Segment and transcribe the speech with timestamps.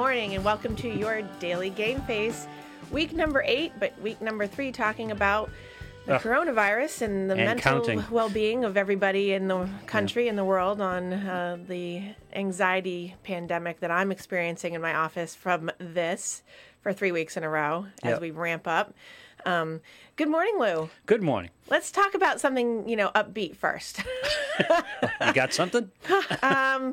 [0.00, 2.46] morning, and welcome to your daily game face.
[2.90, 5.50] Week number eight, but week number three, talking about
[6.06, 6.22] the Ugh.
[6.22, 8.02] coronavirus and the And mental counting.
[8.10, 13.90] well-being of everybody in the country and the world on uh, the anxiety pandemic that
[13.90, 16.42] I'm experiencing in my office from this
[16.80, 18.20] for three weeks in a row as Yep.
[18.22, 18.94] we ramp up.
[19.44, 19.82] Um,
[20.16, 20.88] good morning, Lou.
[21.04, 21.50] Good morning.
[21.68, 24.00] Let's talk about something you know upbeat first.
[25.26, 25.90] You got something?
[26.40, 26.92] uh,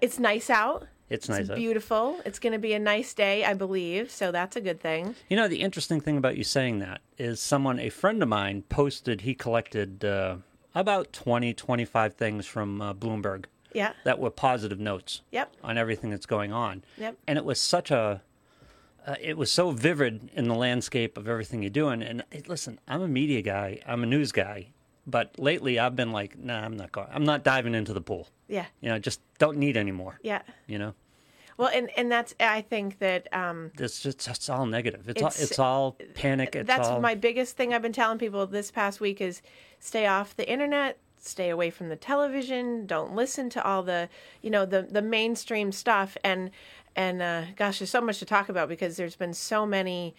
[0.00, 0.86] it's nice out.
[1.10, 1.40] It's nice.
[1.48, 2.18] It's beautiful.
[2.24, 4.10] It's going to be a nice day, I believe.
[4.10, 5.14] So that's a good thing.
[5.28, 8.62] You know, the interesting thing about you saying that is someone, a friend of mine,
[8.68, 10.36] posted he collected uh,
[10.74, 13.92] about 20, 25 things from uh, Bloomberg Yeah.
[14.04, 15.52] that were positive notes Yep.
[15.62, 16.82] on everything that's going on.
[16.98, 17.18] Yep.
[17.28, 18.22] And it was such a,
[19.06, 22.02] uh, it was so vivid in the landscape of everything you're doing.
[22.02, 24.68] And hey, listen, I'm a media guy, I'm a news guy,
[25.06, 28.28] but lately I've been like, nah, I'm not going, I'm not diving into the pool.
[28.48, 28.64] Yeah.
[28.80, 30.18] You know, just don't need anymore.
[30.22, 30.40] Yeah.
[30.66, 30.94] You know,
[31.56, 35.08] Well, and and that's I think that um, it's just it's all negative.
[35.08, 36.56] It's, It's- all it's all panic.
[36.56, 39.40] It's that's all, my biggest thing I've been telling people this past week is
[39.78, 44.08] stay off the internet, stay away from the television, don't listen to all the
[44.42, 46.50] you know the the mainstream stuff and
[46.96, 50.14] and uh, gosh, there's so much to talk about because there's been so many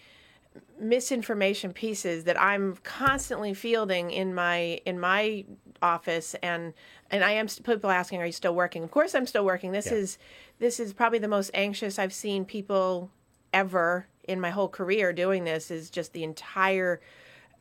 [0.78, 5.44] misinformation pieces that I'm constantly fielding in my in my
[5.82, 6.72] office and
[7.10, 9.86] and I am people asking are you still working of course I'm still working this
[9.86, 9.94] Yeah.
[9.94, 10.18] is
[10.58, 13.10] this is probably the most anxious I've seen people
[13.52, 17.00] ever in my whole career doing this is just the entire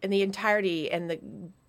[0.01, 1.19] and the entirety and the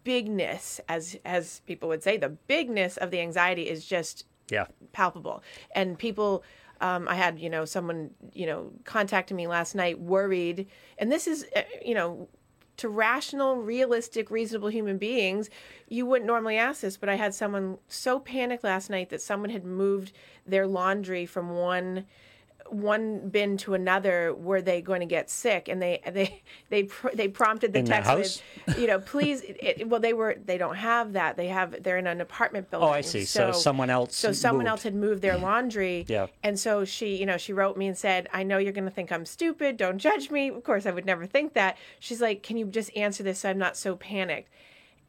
[0.04, 4.66] bigness as as people would say the bigness of the anxiety is just yeah.
[4.92, 5.42] palpable
[5.74, 6.44] and people
[6.80, 10.68] um, i had you know someone you know contacted me last night worried
[10.98, 12.28] and this is uh, you know
[12.76, 15.48] to rational realistic reasonable human beings
[15.88, 19.50] you wouldn't normally ask this but i had someone so panicked last night that someone
[19.50, 20.12] had moved
[20.46, 22.04] their laundry from one
[22.70, 27.14] one bin to another were they going to get sick and they they they pr-
[27.14, 28.42] they prompted the In the text house?
[28.66, 31.98] with you know please it, well they were they don't have that they have they're
[31.98, 33.24] in an apartment building Oh, I see.
[33.24, 34.70] So someone else so someone moved.
[34.70, 36.26] else had moved their laundry Yeah.
[36.42, 38.90] and so she you know she wrote me and said i know you're going to
[38.90, 42.42] think i'm stupid don't judge me of course i would never think that she's like
[42.42, 44.48] can you just answer this so i'm not so panicked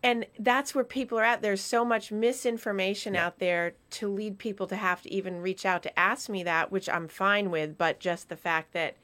[0.07, 4.66] and that's where people are at there's so much misinformation out there to lead people
[4.68, 8.00] to have to even reach out to ask me that which i'm fine with but
[8.00, 8.95] just the fact that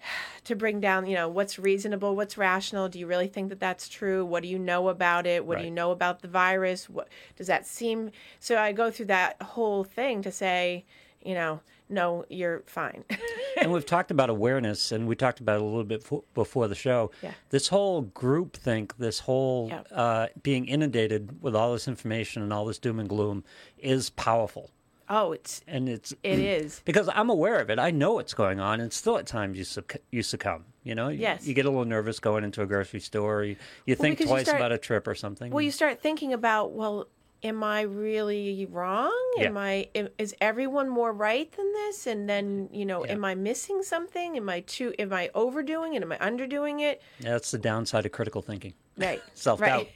[0.44, 2.88] to bring down, you know, what's reasonable, what's rational.
[2.88, 4.24] Do you really think that that's true?
[4.24, 5.44] What do you know about it?
[5.44, 6.88] What do you know about the virus?
[6.88, 8.10] What does that seem?
[8.40, 10.84] So I go through that whole thing to say,
[11.22, 13.04] you know, no, you're fine.
[13.60, 16.68] and we've talked about awareness, and we talked about it a little bit fo- before
[16.68, 17.10] the show.
[17.22, 17.32] Yeah.
[17.50, 19.80] This whole group think, this whole Yeah.
[19.96, 23.44] uh, being inundated with all this information and all this doom and gloom
[23.78, 24.70] is powerful.
[25.08, 26.82] oh, it's And it's it is.
[26.84, 27.78] because I'm aware of it.
[27.78, 30.64] I know what's going on, and still at times you succ- you succumb.
[30.82, 31.46] You know, You- Yes.
[31.46, 33.44] you, get a little nervous going into a grocery store.
[33.44, 33.54] You,
[33.86, 35.52] you think because you twice start- about a trip or something.
[35.52, 37.06] Well, you start thinking about, well,
[37.42, 39.12] am I really wrong?
[39.38, 42.06] Am I am, is everyone more right than this?
[42.06, 43.12] And then, you know, Yeah.
[43.12, 44.36] am I missing something?
[44.36, 46.02] Am I too am I overdoing it?
[46.02, 47.02] Am I underdoing it?
[47.20, 48.74] Yeah, that's the downside of critical thinking.
[48.96, 49.22] Right.
[49.34, 49.68] Self-doubt.
[49.70, 49.90] Right.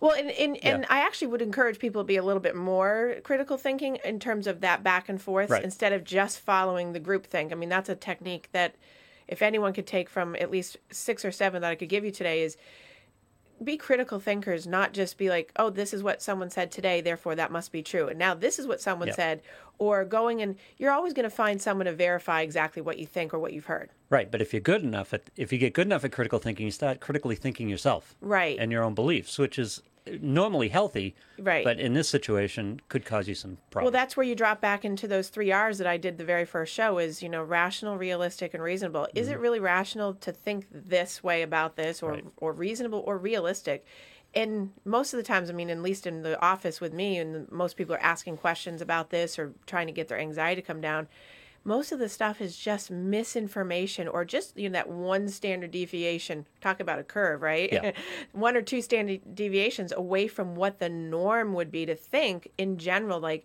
[0.00, 3.16] Well, and and, and I actually would encourage people to be a little bit more
[3.22, 5.62] critical thinking in terms of that back and forth Right.
[5.62, 7.52] instead of just following the group think.
[7.52, 8.74] I mean, that's a technique that
[9.28, 12.10] if anyone could take from at least six or seven that I could give you
[12.10, 12.56] today is
[13.62, 17.34] be critical thinkers, not just be like, oh, this is what someone said today, therefore
[17.34, 18.08] that must be true.
[18.08, 19.16] And now this is what someone Yep.
[19.16, 19.42] said.
[19.78, 23.32] Or going and you're always going to find someone to verify exactly what you think
[23.32, 23.90] or what you've heard.
[24.10, 26.66] Right, but if you're good enough at if you get good enough at critical thinking,
[26.66, 28.16] you start critically thinking yourself.
[28.20, 28.58] Right.
[28.58, 29.82] And your own beliefs, which is
[30.20, 31.14] normally healthy.
[31.38, 31.64] Right.
[31.64, 33.92] But in this situation could cause you some problems.
[33.92, 36.44] Well, that's where you drop back into those three R's that I did the very
[36.44, 39.08] first show is, you know, rational, realistic, and reasonable.
[39.14, 39.34] Is mm-hmm.
[39.34, 42.24] it really rational to think this way about this or, Right.
[42.36, 43.86] or reasonable or realistic?
[44.34, 47.50] And most of the times, I mean, at least in the office with me, and
[47.50, 50.80] most people are asking questions about this or trying to get their anxiety to come
[50.80, 51.08] down.
[51.68, 56.46] Most of the stuff is just misinformation or just you know that one standard deviation.
[56.62, 57.70] Talk about a curve, right?
[57.70, 57.92] Yeah.
[58.32, 62.78] one or two standard deviations away from what the norm would be to think in
[62.78, 63.44] general like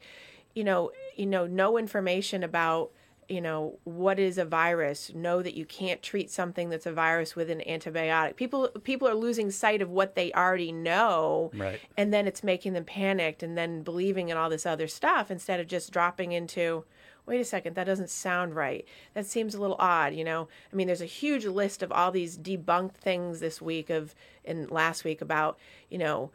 [0.56, 2.92] you know you know no information about
[3.28, 7.36] you know what is a virus know that you can't treat something that's a virus
[7.36, 11.80] with an antibiotic people people are losing sight of what they already know Right.
[11.98, 15.60] and then it's making them panicked and then believing in all this other stuff instead
[15.60, 16.86] of just dropping into
[17.26, 18.86] wait a second that doesn't sound right.
[19.14, 20.48] That seems a little odd you know?
[20.72, 24.14] I mean there's a huge list of all these debunked things this week of
[24.46, 25.58] and last week about
[25.90, 26.32] you know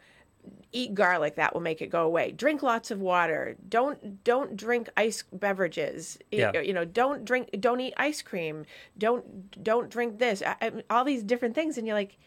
[0.71, 2.31] eat garlic that will make it go away.
[2.31, 3.55] Drink lots of water.
[3.67, 6.17] Don't don't drink ice beverages.
[6.31, 6.59] Yeah.
[6.61, 8.65] you know don't drink don't eat ice cream.
[8.97, 10.41] Don't don't drink this.
[10.41, 12.17] I, I- all these different things and you're like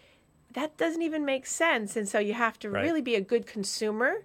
[0.52, 1.96] that doesn't even make sense.
[1.96, 2.82] And so you have to Right.
[2.84, 4.24] really be a good consumer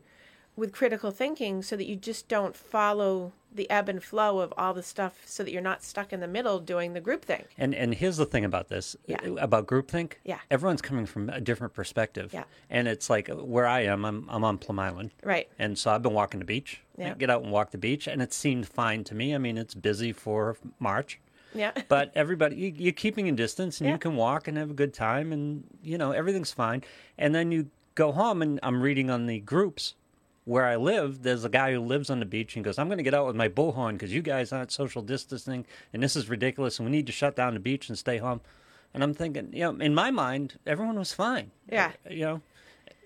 [0.57, 4.73] with critical thinking so that you just don't follow the ebb and flow of all
[4.73, 7.75] the stuff so that you're not stuck in the middle doing the group thing And
[7.75, 9.17] and here's the thing about this, Yeah.
[9.25, 10.13] Uh, about groupthink.
[10.23, 10.39] Yeah.
[10.49, 12.31] everyone's coming from a different perspective.
[12.33, 12.45] Yeah.
[12.69, 14.05] and it's like where I am.
[14.05, 15.11] I'm I'm on Plum Island.
[15.23, 16.81] right And so I've been walking the beach.
[16.97, 17.13] Yeah.
[17.15, 19.35] Get out and walk the beach, and it seemed fine to me.
[19.35, 21.19] I mean, it's busy for March,
[21.53, 23.93] yeah but everybody, you, you're keeping a distance, and Yeah.
[23.93, 26.83] you can walk and have a good time, and you know everything's fine.
[27.17, 29.93] And then you go home, and I'm reading on the groups
[30.47, 31.23] where I live.
[31.23, 33.27] There's a guy who lives on the beach, and goes, "I'm going to get out
[33.27, 36.91] with my bullhorn because you guys aren't social distancing, and this is ridiculous, and we
[36.91, 38.41] need to shut down the beach and stay home."
[38.93, 41.51] And I'm thinking, you know, in my mind, everyone was fine.
[41.71, 41.91] Yeah.
[42.09, 42.41] Uh, you know.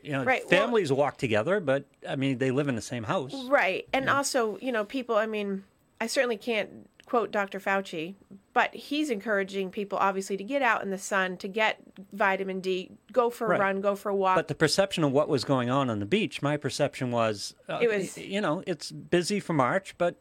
[0.03, 3.03] You know, Right, well- families walk together, but I mean, they live in the same
[3.03, 3.35] house.
[3.47, 3.87] Right.
[3.93, 5.63] And also, you know, people, I mean,
[5.99, 7.59] I certainly can't quote Dr.
[7.59, 8.15] Fauci,
[8.53, 11.77] but he's encouraging people obviously to get out in the sun, to get
[12.13, 13.59] vitamin D, go for a Right.
[13.59, 14.37] run, go for a walk.
[14.37, 17.79] But the perception of what was going on on the beach, my perception was, uh,
[17.81, 20.15] It was- you know, it's busy for March, but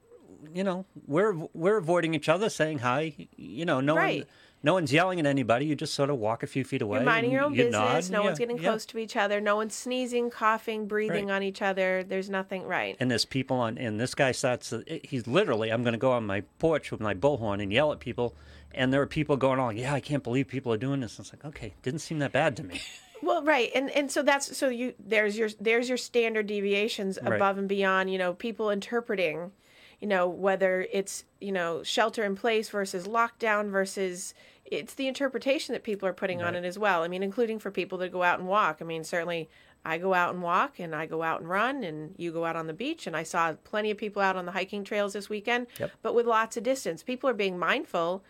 [0.52, 3.14] you know, we're we're avoiding each other, saying hi.
[3.36, 4.20] You know, no Right.
[4.22, 4.26] one,
[4.62, 5.66] no one's yelling at anybody.
[5.66, 6.98] You just sort of walk a few feet away.
[6.98, 8.10] You're minding your own you business.
[8.10, 8.62] nod, no and one's getting yeah.
[8.70, 9.40] close to each other.
[9.40, 11.36] No one's sneezing, coughing, breathing Right.
[11.36, 12.04] on each other.
[12.04, 12.96] There's nothing right.
[13.00, 14.72] And there's people on, and this guy starts.
[15.04, 18.00] He's literally, I'm going to go on my porch with my bullhorn and yell at
[18.00, 18.34] people.
[18.72, 21.18] And there are people going on, yeah, I can't believe people are doing this.
[21.18, 22.80] It's like, okay, didn't seem that bad to me.
[23.22, 27.34] Well, right, and and so that's so you there's your there's your standard deviations Right.
[27.36, 28.10] above and beyond.
[28.10, 29.52] You know, people interpreting,
[30.00, 35.72] you know, whether it's you know shelter in place versus lockdown versus it's the interpretation
[35.72, 37.02] that people are putting on it as well.
[37.02, 38.78] I mean, including for people that go out and walk.
[38.80, 39.48] I mean, certainly.
[39.82, 42.54] I go out and walk, and I go out and run, and you go out
[42.54, 43.06] on the beach.
[43.06, 45.90] And I saw plenty of people out on the hiking trails this weekend, Yep.
[46.02, 47.02] but with lots of distance.
[47.02, 48.22] People are being mindful,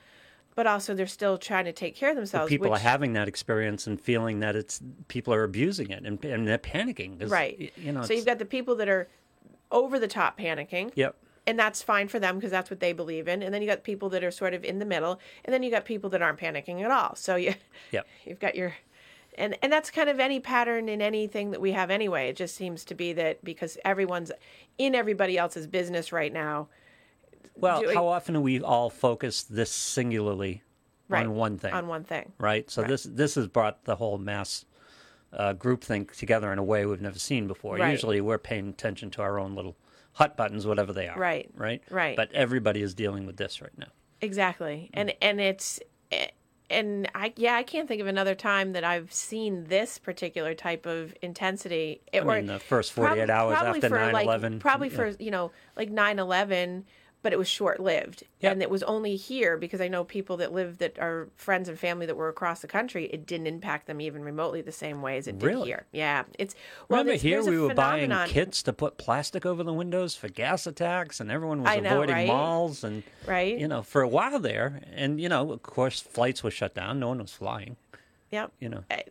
[0.55, 2.49] but also they're still trying to take care of themselves.
[2.49, 6.25] people which, are having that experience and feeling that it's people are abusing it and,
[6.25, 7.29] and they're panicking.
[7.29, 7.73] right.
[7.77, 8.03] You know.
[8.05, 9.09] so you've got the people that are
[9.73, 11.17] over the top panicking, Yep.
[11.51, 13.43] And that's fine for them because that's what they believe in.
[13.43, 15.71] And then you got people that are sort of in the middle, and then you
[15.71, 17.15] got people that aren't panicking at all.
[17.17, 17.55] So you,
[17.93, 18.07] Yep.
[18.25, 18.75] you've got your,
[19.37, 22.29] and and that's kind of any pattern in anything that we have anyway.
[22.29, 24.33] It just seems to be that because everyone's
[24.79, 26.69] in everybody else's business right now.
[27.57, 30.63] Well, doing- how often do we all focus this singularly
[31.09, 31.27] Right.
[31.27, 31.73] on one thing?
[31.75, 32.33] On one thing.
[32.39, 32.71] right?
[32.71, 34.65] So this this has brought the whole mass
[35.33, 37.77] uh, groupthink together in a way we've never seen before.
[37.77, 37.91] Right.
[37.91, 39.77] Usually, we're paying attention to our own little
[40.21, 41.19] hut buttons, whatever they are.
[41.19, 41.51] Right.
[41.55, 41.83] Right.
[41.91, 42.15] Right.
[42.15, 43.87] But everybody is dealing with this right now.
[44.21, 44.91] Exactly.
[44.93, 45.17] And mm.
[45.23, 45.81] and it's
[46.69, 50.85] and I yeah, I can't think of another time that I've seen this particular type
[50.85, 52.03] of intensity.
[52.13, 54.97] It, I mean, the first 48 hours after for 9/11, Like, probably yeah.
[54.97, 56.85] for, you know, like 9/11,
[57.23, 58.25] but it was short-lived.
[58.41, 58.53] Yep.
[58.53, 61.79] And it was only here because I know people that live that are friends and
[61.79, 65.19] family that were across the country, it didn't impact them even remotely the same way
[65.19, 65.69] as it did Really?
[65.69, 65.85] here.
[65.93, 66.25] Yeah.
[66.39, 66.55] It's
[66.89, 70.67] well Remember here we were buying kits to put plastic over the windows for gas
[70.67, 72.27] attacks, and everyone was know, avoiding right?
[72.27, 73.59] malls and Right?
[73.59, 74.81] you know for a while there.
[74.93, 76.99] And you know, of course, flights were shut down.
[77.01, 77.77] No one was flying.
[78.31, 78.53] Yep.
[78.61, 78.85] You know.
[78.91, 79.03] Eh,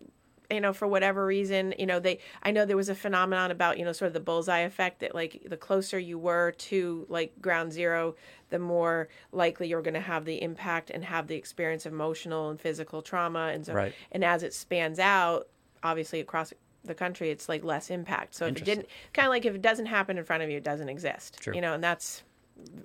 [0.49, 3.77] you know, for whatever reason, you know, they, I know there was a phenomenon about,
[3.77, 7.39] you know, sort of the bullseye effect that like the closer you were to like
[7.41, 8.15] ground zero,
[8.49, 12.49] the more likely you're going to have the impact and have the experience of emotional
[12.49, 13.51] and physical trauma.
[13.53, 13.93] And so, Right.
[14.11, 15.47] and as it spans out,
[15.83, 16.51] obviously across
[16.83, 18.33] the country, it's like less impact.
[18.35, 20.57] So if it didn't, kind of like if it doesn't happen in front of you,
[20.57, 21.53] it doesn't exist, True.
[21.53, 22.23] you know, and that's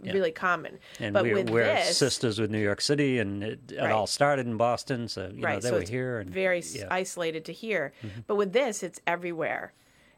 [0.02, 0.78] really common.
[1.00, 3.90] And but we're, we're this, sisters with New York City, and it, it Right.
[3.92, 5.08] all started in Boston.
[5.08, 6.86] So you know they so were here and very yeah.
[6.90, 8.20] isolated to here Mm-hmm.
[8.26, 9.72] but with this it's everywhere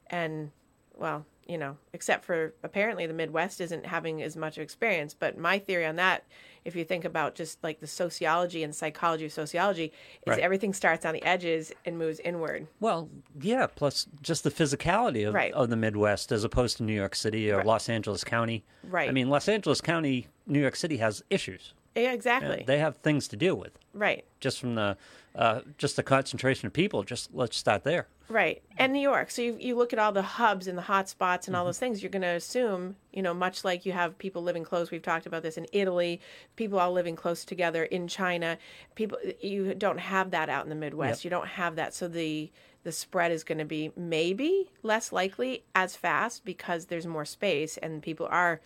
[0.09, 0.51] and
[0.95, 5.59] well you know except for apparently the midwest isn't having as much experience but my
[5.59, 6.25] theory on that
[6.67, 9.93] if you think about just like the sociology and psychology of sociology is
[10.27, 10.41] Right.
[10.41, 13.09] everything starts on the edges and moves inward Well,
[13.41, 13.67] yeah.
[13.69, 15.53] Plus, just the physicality of, Right.
[15.53, 17.67] of the Midwest as opposed to New York City or Right.
[17.67, 18.65] Los Angeles County.
[18.83, 19.09] Right.
[19.09, 21.73] I mean, Los Angeles County, New York City has issues.
[21.95, 23.79] yeah exactly They have things to deal with.
[23.95, 24.97] right Just from the
[25.35, 27.03] uh, just the concentration of people.
[27.03, 28.07] Just let's start there.
[28.29, 28.61] Right.
[28.77, 29.31] And New York.
[29.31, 31.69] So you, you look at all the hubs and the hot spots and all Mm-hmm.
[31.69, 34.91] those things, you're going to assume, you know, much like you have people living close.
[34.91, 36.21] We've talked about this in Italy,
[36.57, 38.59] people all living close together in China.
[38.97, 41.21] People, you don't have that out in the Midwest.
[41.21, 41.25] Yep.
[41.25, 41.95] You don't have that.
[41.95, 42.51] So the,
[42.83, 47.77] the spread is going to be maybe less likely as fast because there's more space
[47.77, 48.61] and people are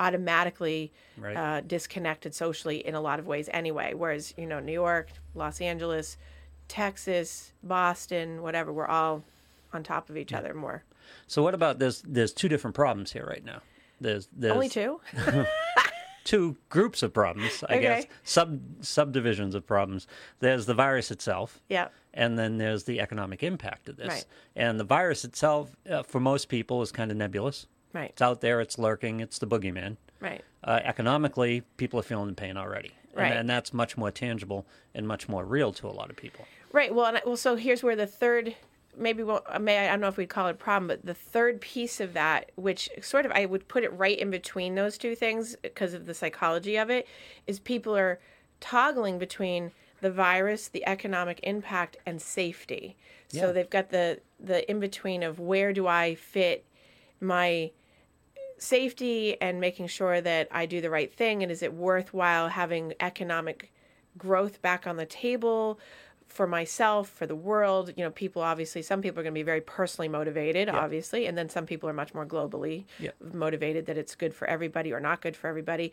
[0.00, 1.36] automatically Right.
[1.36, 3.94] uh, disconnected socially in a lot of ways anyway.
[3.94, 6.16] Whereas, you know, New York, Los Angeles,
[6.68, 9.22] Texas, Boston, whatever, we're all
[9.72, 10.84] on top of each other more.
[11.26, 12.02] So what about this?
[12.06, 13.60] there's two different problems here right now.
[14.00, 15.00] There's there's Only two.
[16.24, 17.80] two groups of problems, I Okay.
[17.82, 20.06] guess, sub subdivisions of problems.
[20.40, 21.88] There's the virus itself, yeah.
[22.14, 24.08] and then there's the economic impact of this.
[24.08, 24.24] Right.
[24.56, 27.66] And the virus itself, uh, for most people, is kind of nebulous.
[27.92, 28.10] Right.
[28.10, 29.96] It's out there, it's lurking, it's the boogeyman.
[30.20, 30.42] Right.
[30.64, 32.92] Uh, economically, people are feeling the pain already,
[33.22, 33.36] Right.
[33.36, 36.46] and that's much more tangible and much more real to a lot of people.
[36.72, 36.94] Right.
[36.94, 38.56] Well, and I, well, so here's where the third,
[38.96, 41.14] maybe, well, uh, may I don't know if we'd call it a problem, but the
[41.14, 44.98] third piece of that, which sort of I would put it right in between those
[44.98, 47.06] two things because of the psychology of it,
[47.46, 48.18] is people are
[48.60, 52.96] toggling between the virus, the economic impact, and safety.
[53.30, 53.42] Yeah.
[53.42, 56.64] So they've got the the in between of where do I fit
[57.20, 57.70] my
[58.58, 62.94] safety and making sure that I do the right thing and is it worthwhile having
[63.00, 63.72] economic
[64.16, 65.78] growth back on the table
[66.28, 69.42] for myself for the world you know people obviously some people are going to be
[69.42, 73.10] very personally motivated obviously and then some people are much more globally Yeah.
[73.32, 75.92] motivated that it's good for everybody or not good for everybody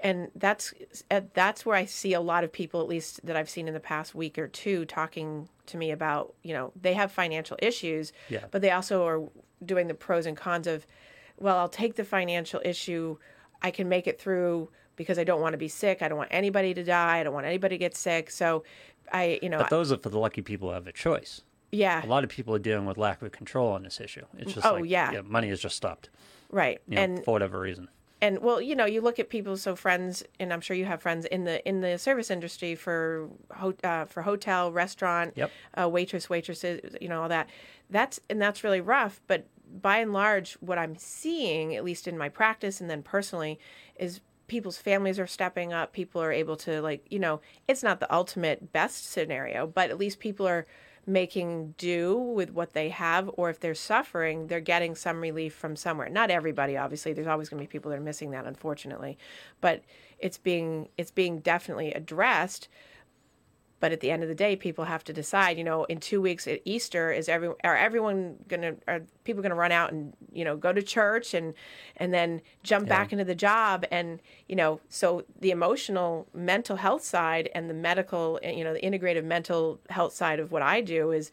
[0.00, 0.72] and that's
[1.10, 3.74] uh, that's where I see a lot of people at least that I've seen in
[3.74, 8.12] the past week or two talking to me about you know they have financial issues
[8.28, 8.44] Yeah.
[8.50, 9.22] but they also are
[9.64, 10.86] doing the pros and cons of
[11.42, 13.18] well I'll take the financial issue
[13.60, 16.30] I can make it through because I don't want to be sick I don't want
[16.32, 18.64] anybody to die I don't want anybody to get sick so
[19.12, 21.42] I you know But those are for the lucky people who have a choice.
[21.70, 24.24] yeah A lot of people are dealing with lack of control on this issue.
[24.38, 25.20] It's just Oh, like, yeah.
[25.24, 26.08] money has just stopped,
[26.50, 27.88] right you know, and for whatever reason.
[28.20, 31.00] and well you know you look at people so friends and i'm sure you have
[31.02, 33.28] friends in the in the service industry for
[33.60, 35.50] ho- uh, for hotel restaurant Yep.
[35.80, 37.46] uh, waitress waitresses you know all that
[37.90, 39.40] that's and that's really rough but
[39.80, 43.58] by and large what i'm seeing at least in my practice and then personally
[43.96, 44.20] is
[44.52, 45.94] people's families are stepping up.
[45.94, 49.96] People are able to like you know it's not the ultimate best scenario but at
[49.96, 50.66] least people are
[51.06, 55.74] making do with what they have or if they're suffering they're getting some relief from
[55.74, 56.10] somewhere.
[56.10, 57.14] Not everybody obviously.
[57.14, 59.16] There's always going to be people that are missing that unfortunately.
[59.62, 59.84] But
[60.18, 62.68] it's being it's being definitely addressed
[63.82, 66.22] but at the end of the day people have to decide you know in two
[66.22, 70.44] weeks at easter is every are everyone gonna are people gonna run out and you
[70.44, 71.52] know go to church and
[71.96, 73.84] and then jump back into the job?
[73.90, 78.80] And you know so the emotional mental health side and the medical you know the
[78.80, 81.32] integrative mental health side of what i do is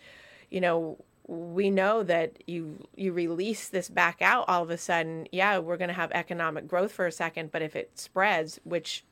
[0.50, 5.28] you know we know that you you release this back out all of a sudden
[5.32, 9.04] yeah we're going to have economic growth for a second but if it spreads which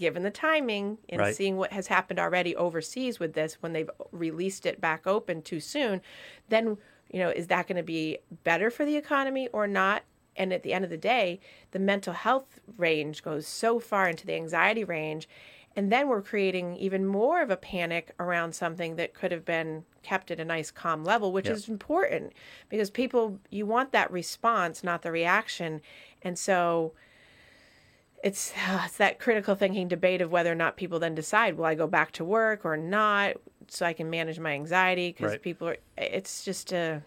[0.00, 1.36] given the timing and Right.
[1.36, 5.60] seeing what has happened already overseas with this when they've released it back open too
[5.60, 6.00] soon
[6.48, 6.78] then
[7.12, 10.02] you know is that going to be better for the economy or not?
[10.36, 11.38] And at the end of the day
[11.72, 15.28] the mental health range goes so far into the anxiety range
[15.76, 19.84] and then we're creating even more of a panic around something that could have been
[20.02, 22.32] kept at a nice calm level which is important
[22.70, 25.82] because people you want that response not the reaction.
[26.22, 26.94] And so
[28.22, 28.52] it's
[28.84, 31.86] it's that critical thinking debate of whether or not people then decide will I go
[31.86, 33.36] back to work or not
[33.68, 35.42] so I can manage my anxiety because Right.
[35.42, 37.02] people are it's just a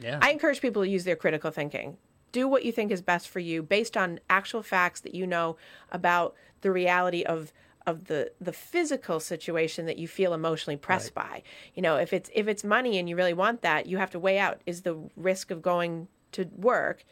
[0.00, 0.18] Yeah.
[0.22, 1.96] I encourage people to use their critical thinking.
[2.32, 5.56] Do what you think is best for you based on actual facts that you know
[5.90, 7.52] about the reality of
[7.86, 11.42] of the the physical situation that you feel emotionally pressed by.
[11.74, 14.18] You know, if it's if it's money and you really want that, you have to
[14.18, 17.04] weigh out is the risk of going to work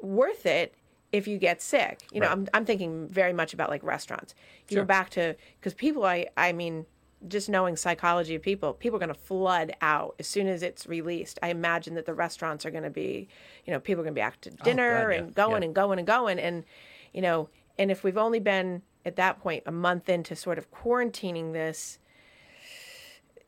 [0.00, 0.74] worth it
[1.12, 2.00] if you get sick.
[2.12, 2.32] You know, Right.
[2.32, 4.34] I'm I'm thinking very much about like restaurants.
[4.68, 4.82] You Sure.
[4.84, 6.86] go back to because people I I mean
[7.28, 10.88] just knowing psychology of people, people are going to flood out as soon as it's
[10.88, 11.38] released.
[11.40, 13.28] I imagine that the restaurants are going to be,
[13.64, 15.18] you know, people are going to be out to dinner Oh, God, yeah.
[15.18, 15.66] and going Yeah.
[15.66, 16.64] and going and going and
[17.12, 20.70] you know, and if we've only been at that point a month into sort of
[20.72, 21.98] quarantining this,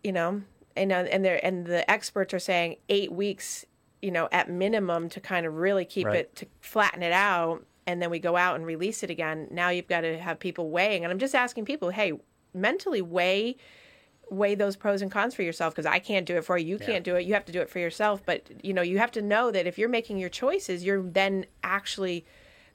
[0.02, 0.42] you know,
[0.76, 3.64] and uh, and they and the experts are saying 8 weeks,
[4.04, 6.16] you know, at minimum to kind of really keep Right.
[6.20, 9.49] it to flatten it out and then we go out and release it again.
[9.50, 12.12] Now you've got to have people weighing and I'm just asking people, hey,
[12.52, 13.56] mentally weigh
[14.30, 16.66] weigh those pros and cons for yourself because I can't do it for you.
[16.66, 16.87] You Yeah.
[16.87, 17.26] can't do it.
[17.26, 18.25] You have to do it for yourself.
[18.25, 21.44] But you know, you have to know that if you're making your choices, you're then
[21.62, 22.25] actually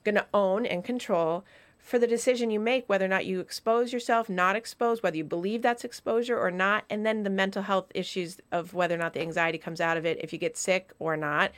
[0.03, 1.43] going to own and control
[1.79, 5.23] for the decision you make, whether or not you expose yourself, not expose, whether you
[5.23, 9.13] believe that's exposure or not, and then the mental health issues of whether or not
[9.13, 11.51] the anxiety comes out of it, if you get sick or not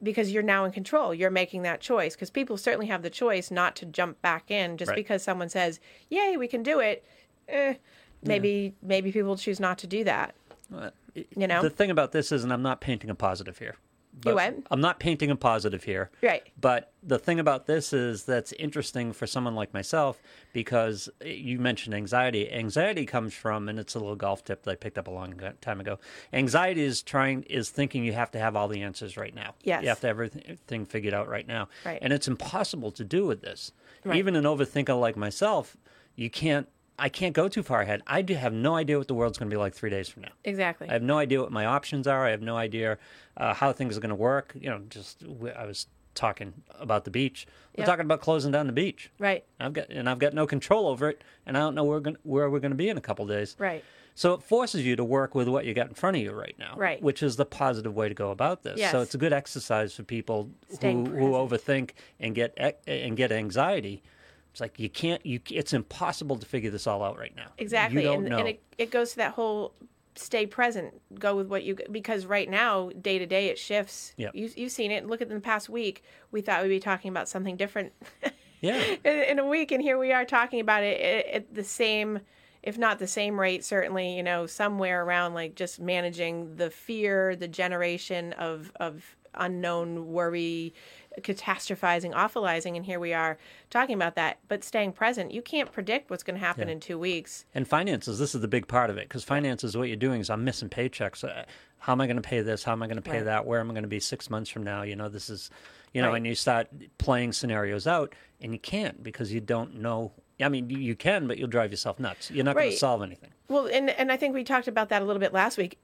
[0.00, 1.12] because you're now in control.
[1.12, 4.76] You're making that choice because people certainly have the choice not to jump back in
[4.76, 4.94] just Right.
[4.96, 7.04] because someone says, "Yay, we can do it."
[7.48, 7.74] Eh,
[8.22, 10.36] maybe maybe people choose not to do that.
[10.72, 10.90] Uh,
[11.34, 11.62] You know?
[11.62, 13.74] the thing about this is, and I'm not painting a positive here,
[14.20, 14.54] But what?
[14.70, 16.10] I'm not painting a positive here.
[16.22, 16.42] Right.
[16.60, 20.20] But the thing about this is that's interesting for someone like myself
[20.52, 22.50] because eh, you mentioned anxiety.
[22.50, 25.34] Anxiety comes from, and it's a little golf tip that I picked up a long
[25.60, 25.98] time ago.
[26.32, 29.54] Anxiety is trying is thinking you have to have all the answers right now.
[29.62, 29.82] Yes.
[29.82, 31.68] You have to have everything figured out right now.
[31.84, 31.98] Right.
[32.02, 33.72] And it's impossible to do with this.
[34.04, 34.16] Right.
[34.16, 35.76] Even an overthinker like myself,
[36.16, 36.68] you can't.
[36.98, 38.02] I can't go too far ahead.
[38.06, 40.22] I do have no idea what the world's going to be like three days from
[40.22, 40.32] now.
[40.44, 40.88] Exactly.
[40.88, 42.26] I have no idea what my options are.
[42.26, 42.98] I have no idea
[43.36, 44.52] uh, how things are going to work.
[44.54, 45.22] You know, just
[45.56, 47.46] I was talking about the beach.
[47.76, 47.86] We're Yep.
[47.86, 49.10] talking about closing down the beach.
[49.20, 49.44] right.
[49.60, 52.00] I've got and I've got no control over it, and I don't know where we're
[52.00, 53.54] gonna, where we're going to be in a couple days.
[53.58, 53.84] Right.
[54.16, 56.56] So it forces you to work with what you got in front of you right
[56.58, 57.00] now, Right.
[57.00, 58.76] Which is the positive way to go about this.
[58.80, 58.90] Yes.
[58.90, 61.32] So it's a good exercise for people who, Staying who present.
[61.76, 64.02] overthink and get and get anxiety.
[64.50, 65.40] It's like you can't you.
[65.50, 67.48] It's impossible to figure this all out right now.
[67.58, 68.02] Exactly.
[68.02, 68.38] You don't and know.
[68.38, 69.74] and it, it goes to that whole
[70.16, 74.14] stay present, go with what you because right now, day to day it shifts.
[74.16, 75.06] Yeah, You you've seen it.
[75.06, 76.02] Look at in the past week.
[76.30, 77.92] We thought we'd be talking about something different
[78.60, 78.82] yeah.
[79.04, 82.20] in, in a week and here we are talking about it at, at the same
[82.62, 87.36] if not the same rate certainly you know somewhere around like just managing the fear
[87.36, 90.74] the generation of of unknown worry
[91.22, 93.38] catastrophizing awfulizing and here we are
[93.70, 96.72] talking about that but staying present you can't predict what's going to happen Yeah.
[96.74, 99.88] in two weeks And finances, this is the big part of it because finances, what
[99.88, 101.24] you're doing is I'm missing paychecks.
[101.24, 101.44] Uh,
[101.80, 102.64] How am I going to pay this?
[102.64, 103.24] How am I going to pay Right.
[103.26, 103.46] that?
[103.46, 104.82] Where am I going to be six months from now?
[104.82, 105.50] You know, this is,
[105.94, 106.16] you know, Right.
[106.18, 110.12] and you start playing scenarios out and you can't because you don't know.
[110.40, 112.30] I mean, you, can, but you'll drive yourself nuts.
[112.30, 113.30] You're not going to solve anything.
[113.48, 115.78] Well, and and I think we talked about that a little bit last week.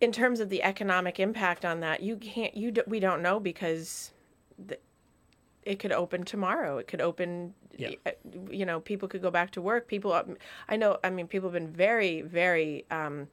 [0.00, 3.38] In terms of the economic impact on that, you can't you do, we don't know
[3.38, 4.12] because
[4.68, 4.78] the,
[5.62, 6.78] it could open tomorrow.
[6.78, 7.54] It could open.
[7.76, 7.90] Yeah.
[8.06, 8.10] uh,
[8.50, 9.88] You know, people could go back to work.
[9.88, 10.12] People,
[10.68, 10.98] I know.
[11.04, 13.28] I mean, people have been very, very um,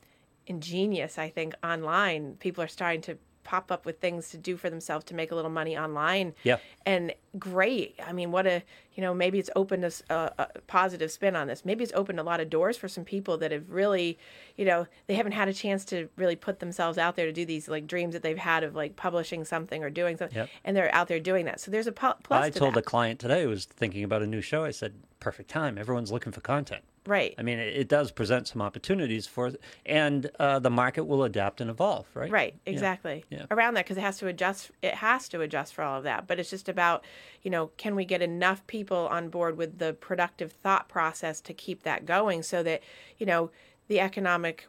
[0.48, 1.18] ingenious.
[1.18, 5.06] I think online, people are starting to pop up with things to do for themselves
[5.06, 6.58] to make a little money online Yeah.
[6.86, 7.96] and great.
[8.06, 8.62] I mean, what a
[8.96, 11.64] you know maybe it's opened a uh, uh, positive spin on this.
[11.64, 14.18] Maybe it's opened a lot of doors for some people that have really,
[14.58, 17.46] you know, they haven't had a chance to really put themselves out there to do
[17.46, 20.50] these like dreams that they've had of like publishing something or doing something, Yep.
[20.66, 21.60] and they're out there doing that.
[21.60, 22.18] So there's a plus.
[22.32, 22.80] I to told that.
[22.80, 24.66] a client today who was thinking about a new show.
[24.66, 25.78] I said, "Perfect time.
[25.78, 29.52] Everyone's looking for content." Right, I mean, it, it does present some opportunities for,
[29.86, 32.32] and uh, the market will adapt and evolve, right?
[32.32, 32.72] right, Yeah.
[32.74, 33.46] exactly Yeah.
[33.52, 34.72] around that because it has to adjust.
[34.82, 36.28] It has to adjust for all of that.
[36.28, 37.04] But it's just about,
[37.42, 41.54] you know, can we get enough people on board with the productive thought process to
[41.54, 42.82] keep that going so that,
[43.18, 43.52] you know,
[43.88, 44.66] the economic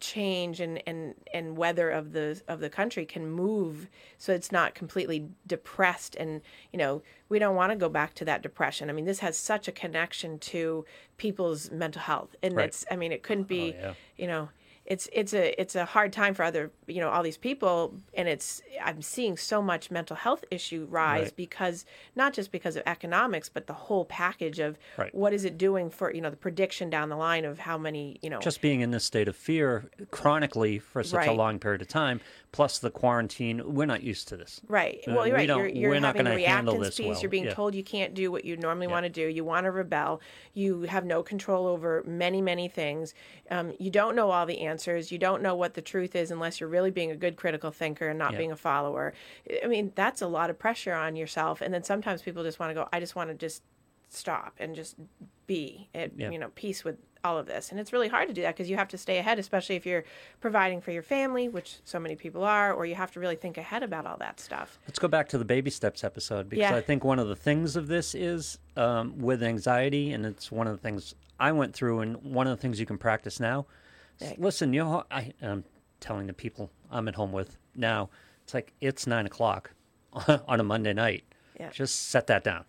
[0.00, 4.74] change and, and, and weather of the of the country can move so it's not
[4.74, 6.40] completely depressed and
[6.72, 9.36] you know we don't want to go back to that depression i mean this has
[9.36, 10.84] such a connection to
[11.16, 12.66] people's mental health and Right.
[12.68, 13.94] it's i mean it couldn't be oh, yeah.
[14.16, 14.48] you know
[14.88, 18.26] it's it's a it's a hard time for other you know all these people and
[18.26, 21.36] it's i'm seeing so much mental health issue rise Right.
[21.36, 21.84] because
[22.16, 25.14] not just because of economics but the whole package of Right.
[25.14, 28.18] what is it doing for you know the prediction down the line of how many
[28.22, 31.82] you know just being in this state of fear chronically for such a long period
[31.82, 34.60] of time, plus the quarantine, we're not used to this.
[34.68, 35.00] Right.
[35.06, 35.46] Uh, Well, you're we right.
[35.46, 37.20] don't- You're, you're we're not having handle reactance this well.
[37.20, 37.54] You're being Yeah.
[37.54, 39.26] told you can't do what you normally want to do.
[39.26, 40.20] You want to rebel.
[40.54, 43.12] You have no control over many, many things.
[43.50, 45.12] Um, you don't know all the answers.
[45.12, 48.08] You don't know what the truth is unless you're really being a good critical thinker
[48.08, 48.38] and not Yeah.
[48.38, 49.12] being a follower.
[49.62, 51.60] I mean, that's a lot of pressure on yourself.
[51.60, 53.62] And then sometimes people just want to go, I just want to just
[54.10, 54.96] stop and just
[55.46, 56.30] be at Yeah.
[56.30, 58.70] you know peace with all of this and it's really hard to do that because
[58.70, 60.04] you have to stay ahead especially if you're
[60.40, 63.58] providing for your family which so many people are or you have to really think
[63.58, 66.76] ahead about all that stuff Let's go back to the baby steps episode because Yeah.
[66.76, 70.66] I think one of the things of this is um, with anxiety, and it's one
[70.68, 73.66] of the things I went through, and one of the things you can practice now.
[74.20, 74.40] Right.
[74.40, 75.64] Listen, you know, I, I'm
[76.00, 78.10] telling the people I'm at home with now.
[78.44, 79.72] It's like it's nine o'clock
[80.12, 81.24] on a Monday night.
[81.58, 81.70] Yeah.
[81.70, 82.64] Just set that down.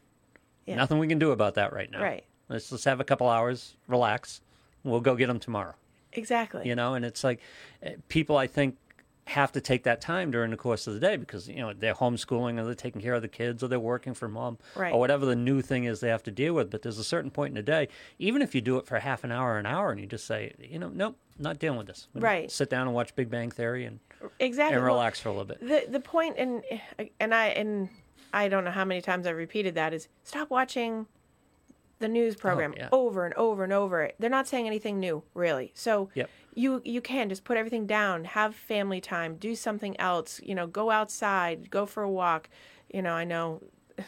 [0.66, 0.76] Yeah.
[0.76, 2.02] Nothing we can do about that right now.
[2.02, 2.24] Right.
[2.50, 4.42] Let's just have a couple hours, relax.
[4.84, 5.76] We'll go get them tomorrow.
[6.14, 7.40] exactly You know, and it's like
[7.84, 8.76] eh, people I think
[9.26, 11.94] have to take that time during the course of the day because you know they're
[11.94, 14.92] homeschooling or they're taking care of the kids or they're working from home Right.
[14.92, 16.72] or whatever the new thing is they have to deal with.
[16.72, 19.24] But there's a certain point in the day, even if you do it for half
[19.24, 22.08] an hour, an hour, and you just say, you know, nope, not dealing with this.
[22.16, 22.50] I'm Right.
[22.50, 24.00] Sit down and watch Big Bang Theory and,
[24.40, 25.60] exactly and Well, relax for a little bit.
[25.60, 26.64] the the point and
[27.20, 27.90] and I and
[28.34, 31.06] I don't know how many times I've repeated that is stop watching
[32.00, 32.90] the news oh, program yeah.
[32.92, 34.12] over and over and over.
[34.20, 35.72] They're not saying anything new, really.
[35.76, 36.30] So Yep.
[36.56, 40.68] you you can just put everything down, have family time, do something else, you know,
[40.68, 42.50] go outside, go for a walk.
[42.94, 43.62] You know, I know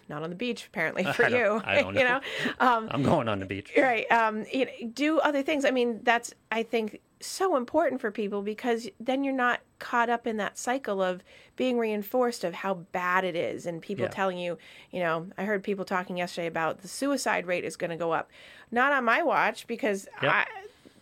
[0.10, 1.62] not on the beach apparently for I you.
[1.64, 2.00] I don't know.
[2.02, 2.20] you know.
[2.20, 2.54] know.
[2.60, 3.72] Um I'm going on the beach.
[3.78, 8.10] right um you know, do other things i mean that's i think so important for
[8.10, 11.22] people because then you're not caught up in that cycle of
[11.56, 14.10] being reinforced of how bad it is and people Yeah.
[14.10, 14.58] telling you,
[14.90, 18.12] you know, I heard people talking yesterday about the suicide rate is going to go
[18.12, 18.32] up.
[18.72, 20.32] Not on my watch because Yep.
[20.34, 20.46] I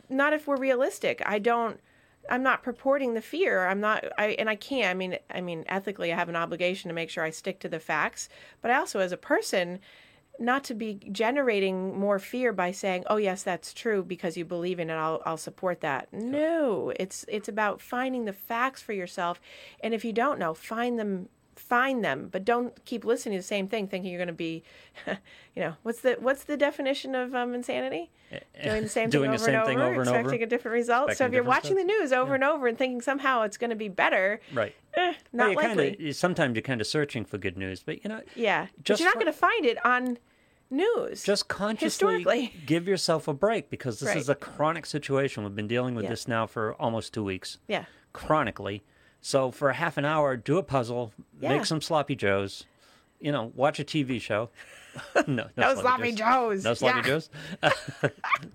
[0.09, 1.21] not if we're realistic.
[1.25, 1.79] I don't
[2.29, 3.67] I'm not purporting the fear.
[3.67, 4.89] I'm not I and I can't.
[4.89, 7.69] I mean I mean ethically I have an obligation to make sure I stick to
[7.69, 8.29] the facts,
[8.61, 9.79] but I also as a person
[10.39, 14.79] not to be generating more fear by saying, "Oh yes, that's true because you believe
[14.79, 14.93] in it.
[14.93, 19.41] I'll I'll support that." No, it's it's about finding the facts for yourself,
[19.83, 21.29] and if you don't know, find them
[21.59, 24.63] find them, but don't keep listening to the same thing thinking you're going to be
[25.07, 28.09] you know, what's the what's the definition of um, insanity?
[28.63, 30.45] Doing the same Doing thing over same and thing over, over and over, expecting a
[30.45, 31.13] different result.
[31.15, 33.75] so if you're watching the news over and over and thinking somehow it's going to
[33.75, 34.75] be better, Right.
[34.93, 35.95] eh, Well, not you likely.
[35.95, 39.09] Kinda, sometimes you're kind of searching for good news, but you know, yeah, but you're
[39.09, 40.17] not going to find it on
[40.69, 41.23] news.
[41.23, 44.17] just consciously give yourself a break because this Right.
[44.17, 45.43] is a chronic situation.
[45.43, 46.11] We've been dealing with Yeah.
[46.11, 47.85] this now for almost two weeks, yeah.
[48.13, 48.83] chronically.
[49.21, 51.49] So for a half an hour, do a puzzle, Yeah.
[51.49, 52.65] make some sloppy joes,
[53.19, 54.49] you know, watch a TV show.
[55.15, 56.63] no, no, No sloppy joes.
[56.63, 57.03] No sloppy Yeah.
[57.03, 57.29] joes.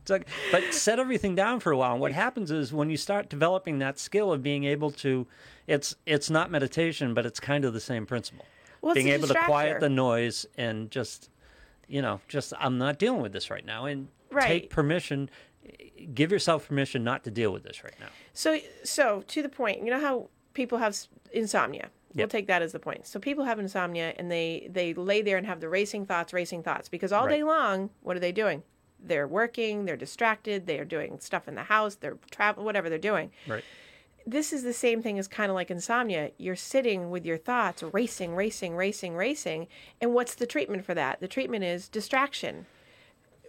[0.09, 1.93] Like- but set everything down for a while.
[1.93, 5.27] And what happens is when you start developing that skill of being able to,
[5.67, 8.45] it's it's not meditation, but it's kind of the same principle.
[8.83, 11.31] Well, being able to quiet the noise and just,
[11.89, 14.47] you know, just I'm not dealing with this right now, and Right.
[14.47, 15.31] take permission,
[16.13, 18.09] give yourself permission not to deal with this right now.
[18.35, 20.97] So, so to the point, you know how people have
[21.33, 21.91] insomnia.
[22.15, 23.07] We'll take that as the point.
[23.07, 26.63] So people have insomnia and they they lay there and have the racing thoughts, racing
[26.63, 28.63] thoughts because all day long, what are they doing?
[29.07, 32.99] They're working, they're distracted, they are doing stuff in the house, they're travel, whatever they're
[32.99, 33.33] doing.
[33.47, 33.65] Right.
[34.27, 36.31] This is the same thing as kind of like insomnia.
[36.39, 39.67] You're sitting with your thoughts racing, racing, racing, racing,
[40.01, 41.21] and what's the treatment for that?
[41.21, 42.65] The treatment is distraction.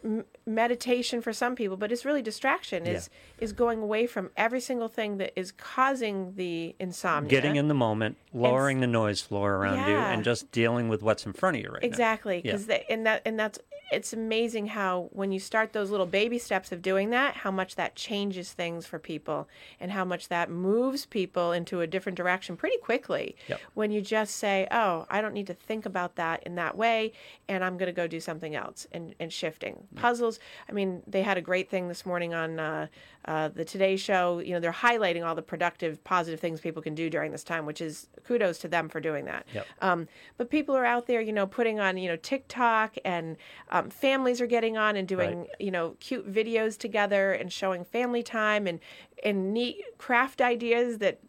[0.03, 2.85] M- meditation for some people, but it's really distraction.
[2.85, 7.29] Is is going away from every single thing that is causing the insomnia.
[7.29, 11.25] Getting in the moment, lowering the noise floor around you, and just dealing with what's
[11.25, 11.87] in front of you right now.
[11.87, 12.51] Exactly, Yeah.
[12.57, 13.59] because and that and that's
[13.91, 17.75] it's amazing how when you start those little baby steps of doing that, how much
[17.75, 19.47] that changes things for people,
[19.79, 23.35] and how much that moves people into a different direction pretty quickly.
[23.47, 23.59] Yep.
[23.73, 27.13] When you just say, "Oh, I don't need to think about that in that way,
[27.47, 30.39] and I'm going to go do something else," and and shifting puzzles.
[30.67, 32.87] I mean, they had a great thing this morning on uh,
[33.27, 34.39] uh, the Today Show.
[34.39, 37.65] You know, they're highlighting all the productive, positive things people can do during this time,
[37.65, 39.45] which is kudos to them for doing that.
[39.53, 39.67] Yep.
[39.81, 40.07] Um,
[40.37, 43.37] but people are out there, you know, putting on, you know, TikTok and
[43.69, 45.49] um, families are getting on and doing, Right.
[45.59, 48.79] you know, cute videos together and showing family time and,
[49.23, 51.19] and neat craft ideas that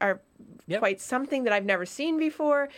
[0.00, 0.20] are
[0.68, 0.80] Yep.
[0.80, 2.68] quite something that I've never seen before.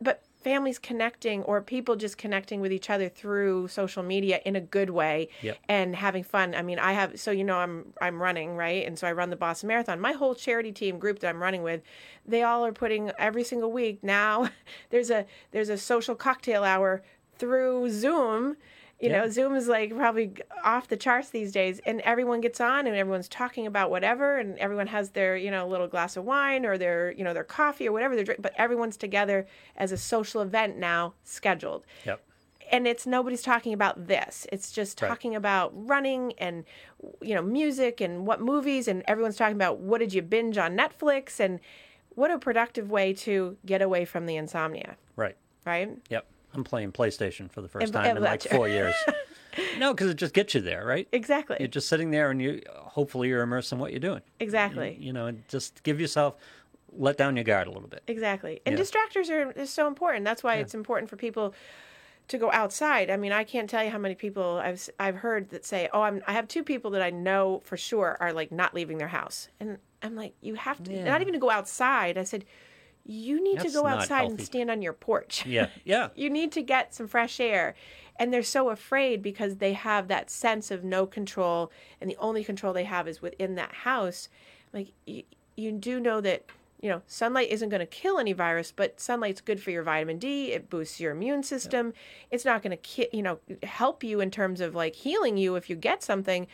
[0.00, 4.60] But families connecting or people just connecting with each other through social media in a
[4.60, 5.58] good way Yep.
[5.68, 6.54] and having fun.
[6.54, 8.86] I mean, I have so you know I'm I'm running, right?
[8.86, 9.98] And so I run the Boston Marathon.
[10.00, 11.82] My whole charity team group that I'm running with,
[12.24, 14.48] they all are putting every single week now
[14.90, 17.02] there's a there's a social cocktail hour
[17.38, 18.56] through Zoom.
[18.98, 19.30] You know, Yeah.
[19.30, 20.32] Zoom is like probably
[20.64, 24.58] off the charts these days, and everyone gets on and everyone's talking about whatever, and
[24.58, 27.86] everyone has their you know little glass of wine or their you know their coffee
[27.86, 32.22] or whatever they're drinking, but everyone's together as a social event now scheduled Yep.
[32.72, 35.08] and it's nobody's talking about this it's just Right.
[35.08, 36.64] talking about running and
[37.20, 40.74] you know music and what movies and everyone's talking about what did you binge on
[40.76, 41.60] netflix and
[42.14, 45.36] what a productive way to get away from the insomnia Right.
[45.66, 46.26] right Yep.
[46.56, 48.94] I'm playing PlayStation for the first time in like four years.
[49.78, 51.06] no, because it just gets you there, right?
[51.12, 54.22] exactly You're just sitting there, and you hopefully you're immersed in what you're doing.
[54.40, 56.36] exactly You know, and just give yourself
[56.98, 58.02] let down your guard a little bit.
[58.06, 58.60] Exactly.
[58.64, 58.82] And Yeah.
[58.82, 60.24] distractors are is so important.
[60.24, 61.54] That's why it's important for people
[62.28, 63.10] to go outside.
[63.10, 66.02] I mean, I can't tell you how many people I've I've heard that say, "Oh,
[66.02, 69.08] I'm I have two people that I know for sure are like not leaving their
[69.08, 71.04] house." And I'm like, "You have to Yeah.
[71.04, 72.44] not even to go outside." I said,
[73.06, 75.68] "You need That's to go outside and stand on your porch." Yeah.
[75.84, 76.08] Yeah.
[76.14, 77.74] you need to get some fresh air.
[78.18, 82.42] And they're so afraid because they have that sense of no control, and the only
[82.42, 84.28] control they have is within that house.
[84.72, 85.22] Like, you,
[85.56, 86.46] you do know that,
[86.80, 90.18] you know, sunlight isn't going to kill any virus, but sunlight's good for your vitamin
[90.18, 90.52] D.
[90.52, 91.92] It boosts your immune system.
[92.30, 95.56] It's not going to, ki- you know, help you in terms of like healing you
[95.56, 96.46] if you get something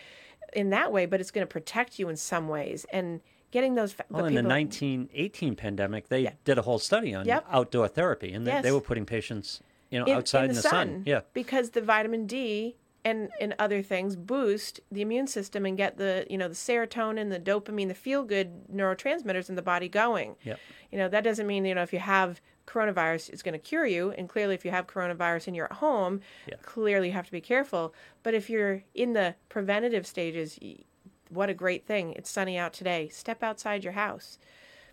[0.52, 2.86] in that way, but it's going to protect you in some ways.
[2.92, 3.20] And
[3.52, 3.92] getting those.
[3.92, 7.46] Fa- Well, in the 1918 pandemic, they did a whole study on Yep.
[7.50, 9.60] outdoor therapy, and they, they were putting patients,
[9.90, 11.04] you know, in, outside in the, sun.
[11.06, 11.20] Yeah.
[11.32, 16.24] because the vitamin D and and other things boost the immune system and get the
[16.30, 20.36] you know the serotonin, the dopamine, the feel good neurotransmitters in the body going.
[20.44, 20.58] Yep.
[20.92, 23.84] You know that doesn't mean you know if you have coronavirus it's going to cure
[23.86, 26.54] you and clearly if you have coronavirus and you're at home Yeah.
[26.62, 30.56] clearly you have to be careful but if you're in the preventative stages
[31.32, 32.12] what a great thing.
[32.12, 33.08] It's sunny out today.
[33.08, 34.38] Step outside your house.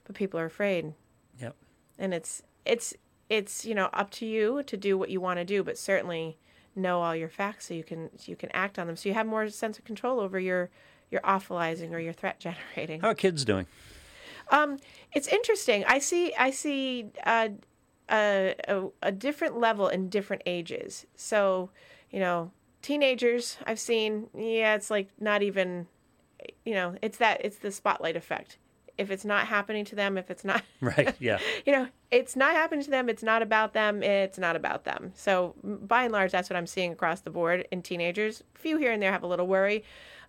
[0.06, 0.94] But people are afraid.
[1.42, 1.56] Yep.
[1.98, 2.94] And it's it's
[3.30, 6.38] it's, you know, up to you to do what you want to do, but certainly
[6.76, 8.96] know all your facts so you can so you can act on them.
[8.96, 10.70] So you have more sense of control over your
[11.12, 12.40] your awfulizing or your threat
[12.76, 13.02] generating.
[13.02, 13.68] How are kids doing?
[14.52, 14.78] Um,
[15.14, 15.84] it's interesting.
[15.88, 16.34] I see.
[16.36, 17.50] I see uh,
[18.10, 21.06] a, a a different level in different ages.
[21.16, 21.70] So,
[22.10, 24.28] you know, teenagers I've seen.
[24.36, 25.88] Yeah, it's like not even.
[26.66, 28.58] You know, it's that it's the spotlight effect.
[28.98, 31.16] If it's not happening to them, if it's not Right.
[31.20, 31.40] Yeah.
[31.66, 33.08] you know, it's not happening to them.
[33.10, 34.04] It's not about them.
[34.04, 35.12] It's not about them.
[35.16, 38.44] So by and large, that's what I'm seeing across the board in teenagers.
[38.56, 39.84] A few here and there have a little worry.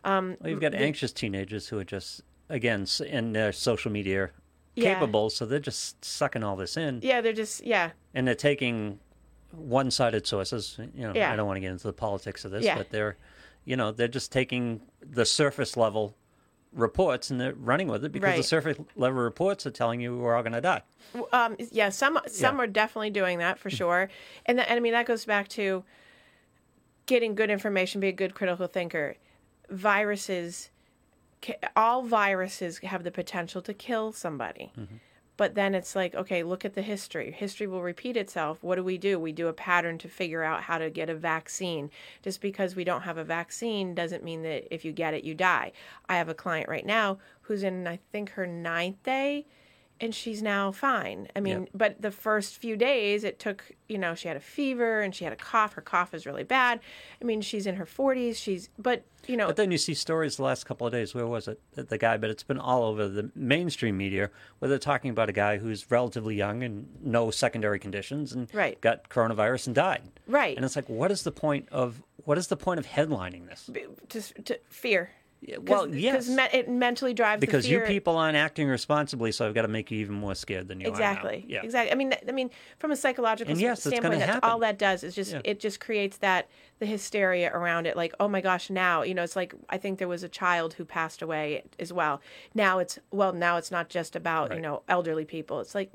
[0.05, 4.31] Um, Well, you've got anxious teenagers who are just again in their social media
[4.77, 4.95] Yeah.
[4.95, 8.99] capable, so they're just sucking all this in, yeah, they're just yeah, and they're taking
[9.53, 10.79] one-sided sources.
[10.95, 11.33] You know, Yeah.
[11.33, 12.77] I don't want to get into the politics of this, Yeah.
[12.79, 13.17] but they're,
[13.65, 16.17] you know, they're just taking the surface level
[16.73, 20.37] reports and they're running with it because the surface level reports are telling you we're
[20.37, 20.83] all going to die.
[21.33, 21.89] um, yeah.
[21.89, 22.63] Some some Yeah.
[22.63, 24.09] are definitely doing that for sure,
[24.47, 25.85] and, that, and I mean that goes back to
[27.07, 29.17] getting good information, be a good critical thinker.
[29.69, 30.71] Viruses,
[31.75, 34.73] all viruses have the potential to kill somebody.
[35.41, 37.33] But then it's like, okay, look at the history.
[37.33, 38.59] History will repeat itself.
[38.61, 39.19] What do we do?
[39.19, 41.91] We do a pattern to figure out how to get a vaccine.
[42.23, 45.35] Just because we don't have a vaccine doesn't mean that if you get it, you
[45.35, 45.73] die.
[46.11, 49.47] I have a client right now who's in, I think, her ninth day,
[50.01, 51.29] and she's now fine.
[51.37, 51.69] I mean, Yep.
[51.75, 55.25] but the first few days, it took, you know, she had a fever and she
[55.25, 55.75] had a cough.
[55.75, 56.81] Her cough is really bad.
[57.21, 58.37] I mean, she's in her 40s.
[58.37, 61.15] She's, but, you know, But then you see stories the last couple of days.
[61.15, 61.61] Where was it?
[61.75, 65.33] The- guy, but it's been all over the mainstream media where they're talking about a
[65.33, 68.81] guy who's relatively young and no secondary conditions and Right.
[68.81, 70.03] got coronavirus and died.
[70.27, 70.57] right.
[70.57, 73.69] And it's like, what is the point of what is the point of headlining this?
[74.11, 75.11] to, to fear.
[75.43, 79.47] Yeah, Well, yes, Because me- it mentally drives because you people aren't acting responsibly, so
[79.47, 81.53] I've got to make you even more scared than you exactly are Exactly.
[81.55, 81.63] Yeah.
[81.63, 84.49] exactly i mean i mean from a psychological And yes, standpoint that's happen.
[84.51, 85.41] all that does is just Yeah.
[85.45, 86.49] it just creates that
[86.79, 89.99] the hysteria around it like oh my gosh now you know it's like i think
[89.99, 92.21] there was a child who passed away as well
[92.55, 95.91] now it's well now it's not just about you know elderly people it's like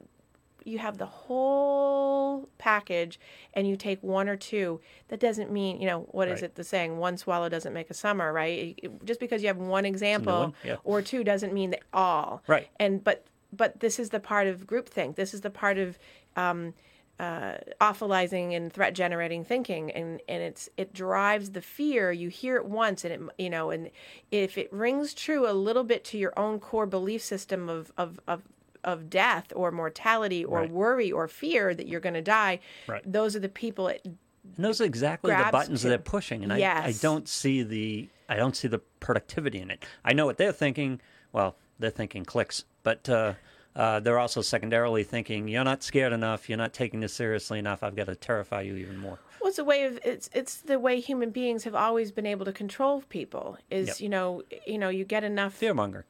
[0.66, 3.20] you have the whole package
[3.54, 6.44] and you take one or two that doesn't mean you know what is Right.
[6.50, 9.58] it the saying one swallow doesn't make a summer right It- just because you have
[9.58, 10.78] one example one, yeah.
[10.84, 12.68] or two doesn't mean that all Right.
[12.80, 15.98] and but but this is the part of groupthink this is the part of
[16.36, 16.74] um,
[17.18, 22.58] uh, awfulizing and threat generating thinking and and it's it drives the fear you hear
[22.58, 23.90] it once and it you know and
[24.32, 28.20] if it rings true a little bit to your own core belief system of of
[28.28, 28.42] of
[28.86, 30.70] of death or mortality or Right.
[30.72, 33.02] worry or fear that you're going to die Right.
[33.06, 34.18] those are the people it, And
[34.58, 35.90] those are exactly the buttons that to.
[35.90, 39.84] they're pushing, and I, I don't see the I don't see the productivity in it.
[40.04, 41.02] I know what they're thinking.
[41.34, 43.34] Well, they're thinking clicks, but uh,
[43.76, 47.84] uh, they're also secondarily thinking you're not scared enough, you're not taking this seriously enough.
[47.84, 49.20] I've got to terrify you even more.
[49.42, 52.46] Well, it's a way of it's it's the way human beings have always been able
[52.46, 53.58] to control people.
[53.70, 54.00] Is Yep.
[54.00, 56.04] you know you know you get enough Fearmonger.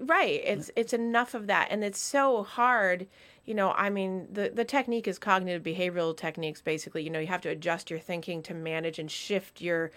[0.00, 0.40] Right.
[0.44, 1.68] It's it's enough of that.
[1.70, 3.06] And it's so hard
[3.44, 7.02] you know i mean the the technique is cognitive behavioral techniques basically.
[7.02, 9.90] You know you have to adjust your thinking to manage and shift your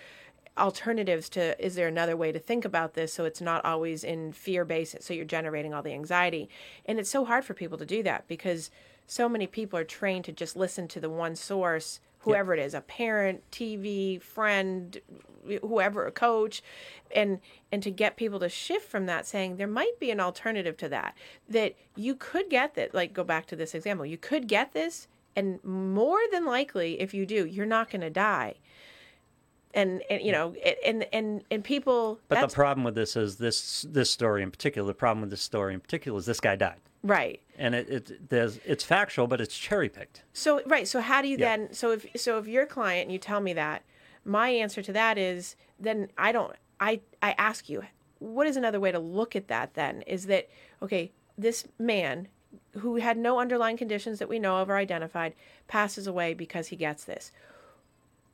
[0.57, 4.33] alternatives to is there another way to think about this so it's not always in
[4.33, 6.49] fear based so you're generating all the anxiety.
[6.85, 8.69] And it's so hard for people to do that because
[9.07, 12.73] so many people are trained to just listen to the one source whoever it is
[12.73, 14.99] a parent tv friend
[15.61, 16.61] whoever a coach
[17.15, 17.39] and
[17.71, 20.89] and to get people to shift from that saying there might be an alternative to
[20.89, 21.15] that
[21.49, 25.07] that you could get that like go back to this example you could get this
[25.35, 28.55] and more than likely if you do you're not going to die
[29.73, 30.53] and and you know
[30.85, 34.87] and and and people But the problem with this is this this story in particular.
[34.87, 38.29] The problem with this story in particular is this guy died, right and it, it
[38.29, 40.23] there's it's factual, but it's cherry picked.
[40.33, 41.57] So right, so how do you Yeah.
[41.57, 43.83] then so if so if you're client and you tell me that,
[44.23, 47.83] my answer to that is then I don't I I ask you,
[48.19, 50.01] what is another way to look at that then?
[50.03, 50.49] Is that
[50.81, 52.27] okay, this man
[52.79, 55.33] who had no underlying conditions that we know of or identified
[55.67, 57.31] passes away because he gets this.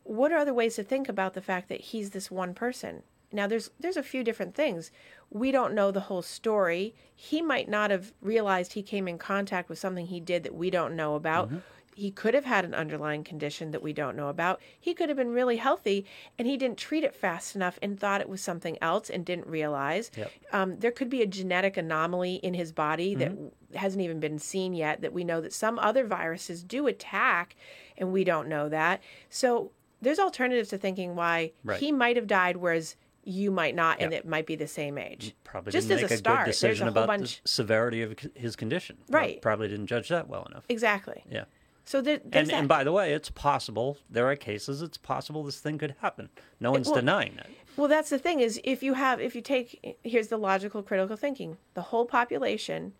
[0.03, 3.03] What are other ways to think about the fact that he's this one person?
[3.31, 4.89] Now there's there's a few different things.
[5.29, 6.95] We don't know the whole story.
[7.13, 10.69] He might not have realized he came in contact with something he did that we
[10.69, 11.47] don't know about.
[11.47, 11.57] Mm-hmm.
[11.97, 14.61] He could have had an underlying condition that we don't know about.
[14.79, 16.05] He could have been really healthy
[16.37, 19.47] and he didn't treat it fast enough and thought it was something else and didn't
[19.47, 20.11] realize.
[20.15, 20.31] Yep.
[20.53, 23.31] Um, there could be a genetic anomaly in his body that
[23.73, 27.55] hasn't even been seen yet that we know that some other viruses do attack
[27.97, 29.01] and we don't know that.
[29.31, 31.79] So there's alternatives to thinking why Right.
[31.79, 34.19] he might have died, whereas you might not, and Yeah.
[34.19, 35.33] it might be the same age.
[35.43, 36.45] Probably just didn't as make a start.
[36.45, 37.41] There's a decision whole about bunch.
[37.41, 38.99] the severity of his condition.
[39.09, 39.41] Right.
[39.41, 40.63] Probably didn't judge that well enough.
[40.69, 41.23] Exactly.
[41.29, 41.45] Yeah.
[41.87, 42.55] So there, there's And, that.
[42.59, 43.97] and by the way, it's possible.
[44.09, 44.81] There are cases.
[44.81, 46.29] It's possible this thing could happen.
[46.59, 47.47] No one's well- denying that.
[47.77, 51.15] Well, that's the thing is if you have if you take here's the logical critical
[51.15, 52.93] thinking the whole population,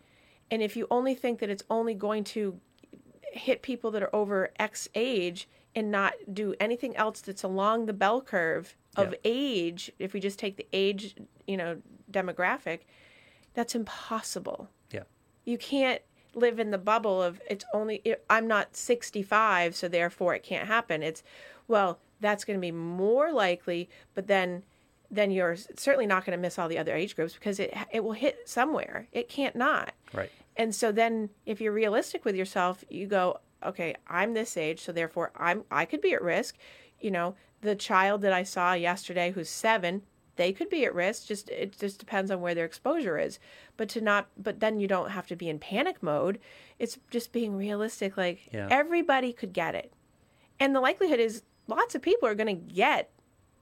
[0.50, 2.60] and if you only think that it's only going to
[3.32, 7.92] hit people that are over X age and not do anything else that's along the
[7.92, 9.18] bell curve of Yeah.
[9.24, 11.14] age, if we just take the age
[11.46, 12.80] you know demographic,
[13.54, 14.68] that's impossible.
[14.92, 15.02] Yeah.
[15.44, 16.00] You can't
[16.38, 21.02] live in the bubble of it's only I'm not 65 so therefore it can't happen.
[21.02, 21.22] It's
[21.66, 24.62] well, that's going to be more likely, but then
[25.10, 28.04] then you're certainly not going to miss all the other age groups because it it
[28.04, 29.08] will hit somewhere.
[29.12, 29.92] It can't not.
[30.12, 30.30] Right.
[30.56, 34.92] And so then if you're realistic with yourself, you go, okay, I'm this age, so
[34.92, 36.56] therefore I'm I could be at risk.
[37.00, 40.02] You know, the child that I saw yesterday who's 7,
[40.38, 41.26] they could be at risk.
[41.26, 43.38] Just it just depends on where their exposure is.
[43.76, 46.38] But to not but then you don't have to be in panic mode.
[46.78, 48.68] It's just being realistic like Yeah.
[48.70, 49.92] everybody could get it.
[50.58, 53.10] And the likelihood is lots of people are going to get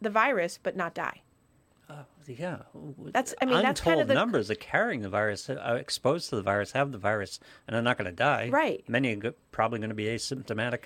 [0.01, 1.23] the virus but not die.
[1.89, 2.59] Uh, yeah.
[3.13, 6.29] That's- I mean, that's kind of Untold the- numbers are carrying the virus, are exposed
[6.31, 8.49] to the virus, have the virus, and are not going to die.
[8.51, 8.83] Right.
[8.89, 10.85] Many are probably going to be asymptomatic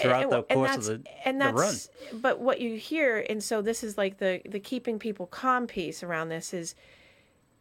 [0.00, 1.74] throughout the and course of that's- the, and the run.
[2.20, 6.02] but what you hear and so this is like the the keeping people calm piece
[6.02, 6.74] around this is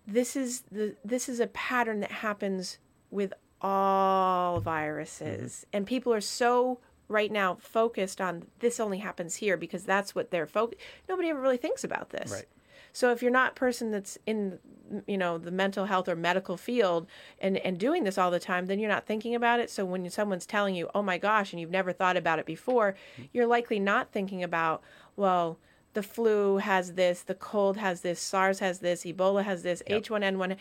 [0.05, 2.79] this is the this is a pattern that happens
[3.11, 5.77] with all viruses Mm-hmm.
[5.77, 10.29] and people are so right now focused on this only happens here because that's what
[10.31, 12.45] they're focused nobody ever really thinks about this Right.
[12.93, 14.59] So if you're not a person that's in
[15.05, 17.07] you know the mental health or medical field
[17.39, 19.69] and and doing this all the time then you're not thinking about it.
[19.69, 22.95] So when someone's telling you oh my gosh and you've never thought about it before
[23.13, 23.23] mm-hmm.
[23.33, 24.81] you're likely not thinking about
[25.15, 25.59] well
[25.93, 30.57] the flu has this the cold has this SARS has this Ebola has this H1N1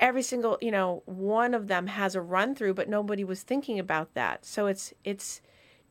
[0.00, 3.78] every single you know one of them has a run through but nobody was thinking
[3.78, 4.44] about that.
[4.44, 5.40] So it's it's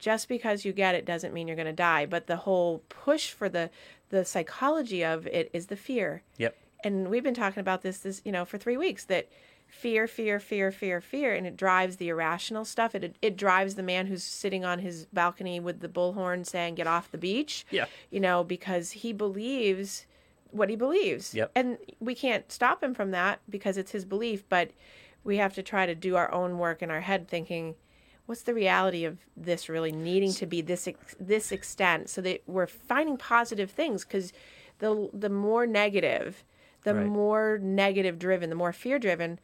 [0.01, 3.29] just because you get it doesn't mean you're going to die but the whole push
[3.31, 3.69] for the
[4.09, 6.57] the psychology of it is the fear Yep.
[6.83, 9.29] and we've been talking about this this you know for 3 weeks that
[9.67, 13.83] fear fear fear fear fear and it drives the irrational stuff it it drives the
[13.83, 17.85] man who's sitting on his balcony with the bullhorn saying get off the beach Yeah.
[18.09, 20.05] you know because he believes
[20.49, 21.51] what he believes Yep.
[21.55, 24.71] and we can't stop him from that because it's his belief but
[25.23, 27.75] we have to try to do our own work in our head thinking
[28.31, 32.41] what's the reality of this really needing to be this ex- this extent so that
[32.47, 34.31] we're finding positive things because
[34.79, 36.45] the the more negative
[36.83, 37.05] the Right.
[37.05, 39.37] more negative driven the more fear driven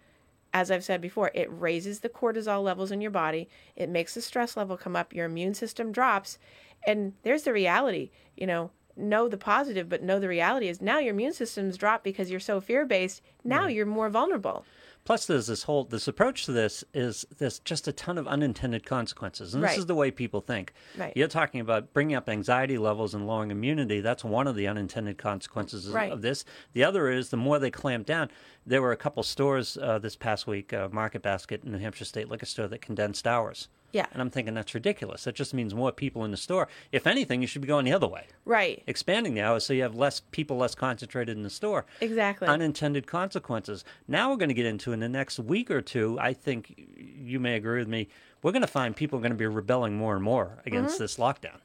[0.54, 3.50] as I've said before, it raises the cortisol levels in your body.
[3.76, 5.14] It makes the stress level come up.
[5.14, 6.40] Your immune system drops.
[6.88, 11.00] And there's the reality, you know, know the positive, but know the reality is now
[11.00, 13.22] your immune system's dropped because you're so fear based.
[13.44, 14.66] Now you're more vulnerable.
[15.08, 18.86] Plus, there's this whole this approach to this is there's just a ton of unintended
[18.86, 19.80] consequences, and this Right.
[19.80, 20.74] is the way people think.
[20.98, 21.14] Right.
[21.16, 24.02] You're talking about bringing up anxiety levels and lowering immunity.
[24.02, 26.12] That's one of the unintended consequences of- Right.
[26.12, 26.44] of this.
[26.74, 28.30] The other is the more they clamp down.
[28.66, 32.28] There were a couple stores uh, this past week, uh, Market Basket, New Hampshire State
[32.28, 33.70] Liquor Store, that condensed hours.
[33.92, 34.06] Yeah.
[34.12, 35.24] And I'm thinking that's ridiculous.
[35.24, 36.68] That just means more people in the store.
[36.92, 38.84] If anything, you should be going the other way, Right.
[38.86, 42.48] expanding the hours so you have less people less concentrated in the store Exactly.
[42.48, 43.84] unintended consequences.
[44.08, 46.18] Now we're going to get into in the next week or two.
[46.20, 48.08] I think you may agree with me.
[48.44, 51.04] We're going to find people are going to be rebelling more and more against Mm-hmm.
[51.04, 51.60] this lockdown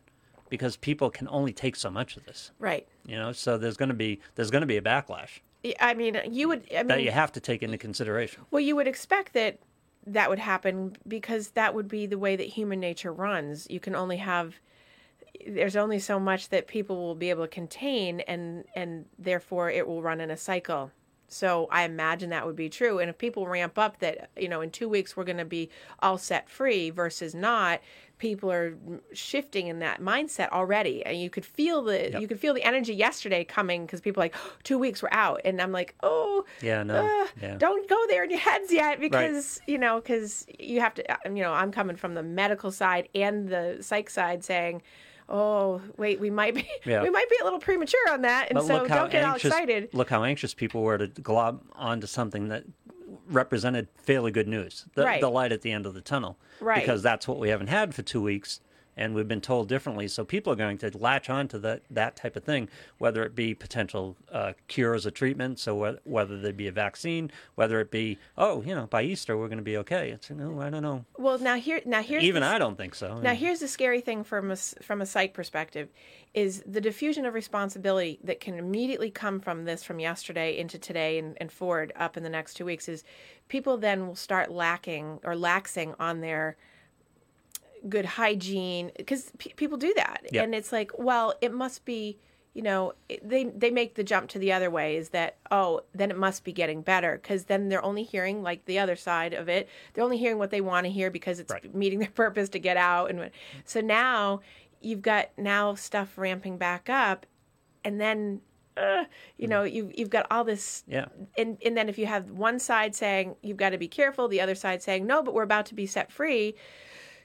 [0.49, 2.51] because people can only take so much of this.
[2.59, 2.87] right.
[3.07, 5.41] You know, so there's going to be there's going to be a backlash
[5.81, 8.43] I mean, you would, I that you have to take into consideration.
[8.51, 9.59] Well, you would expect that
[10.07, 13.67] that would happen because that would be the way that human nature runs.
[13.71, 14.61] You can only have
[15.47, 19.87] there's only so much that people will be able to contain and and therefore it
[19.87, 20.91] will run in a cycle.
[21.29, 22.99] So I imagine that would be true.
[22.99, 25.71] And if people ramp up that, you know, in 2 weeks we're going to be
[26.01, 27.81] all set free versus not,
[28.23, 28.75] people are
[29.13, 31.05] shifting in that mindset already.
[31.05, 32.21] And you could feel the Yep.
[32.21, 35.41] you could feel the energy yesterday coming cuz people are like 2 weeks we're out
[35.45, 37.57] and I'm like, "Oh, Yeah, no, uh, yeah.
[37.59, 41.17] don't go there in your heads yet because you know because you have to uh,
[41.39, 44.83] you know i'm coming from the medical side and the psych side saying
[45.29, 47.03] oh wait we might be Yeah.
[47.03, 49.89] we might be a little premature on that and But so don't get all excited
[49.93, 52.65] look how anxious people were to glob onto something that
[53.33, 55.21] represented fairly good news, the, Right.
[55.21, 56.81] the light at the end of the tunnel, Right.
[56.81, 58.61] Because that's what we haven't had for two weeks,
[59.03, 60.07] and we've been told differently.
[60.07, 63.35] So people are going to latch on to that that type of thing, whether it
[63.35, 67.91] be potential uh, cures or treatment, so wh- whether there be a vaccine, whether it
[67.91, 70.11] be oh you know by Easter we're going to be okay.
[70.11, 71.05] It's no I don't know.
[71.19, 73.21] Well, now here now here's Even the- I don't think so.
[73.21, 75.89] Now, here's the scary thing from a, from a psych perspective
[76.35, 81.19] is the diffusion of responsibility that can immediately come from this from yesterday into today
[81.19, 83.05] and, and forward up in the next two weeks is
[83.49, 86.57] people then will start lacking or laxing on their
[87.89, 90.45] good hygiene because pe people do that Yep.
[90.45, 92.19] and it's like well it must be
[92.55, 92.93] you know
[93.25, 96.45] they they make the jump to the other way is that oh then it must
[96.45, 100.05] be getting better because then they're only hearing like the other side of it they're
[100.05, 101.75] only hearing what they want to hear because it's Right.
[101.75, 103.31] meeting their purpose to get out and
[103.65, 104.41] so now
[104.81, 107.27] you've got now stuff ramping back up
[107.85, 108.41] and then
[108.77, 109.05] uh,
[109.37, 111.07] you know you've you've got all this Yeah.
[111.37, 114.41] and and then if you have one side saying you've got to be careful the
[114.41, 116.55] other side saying no but we're about to be set free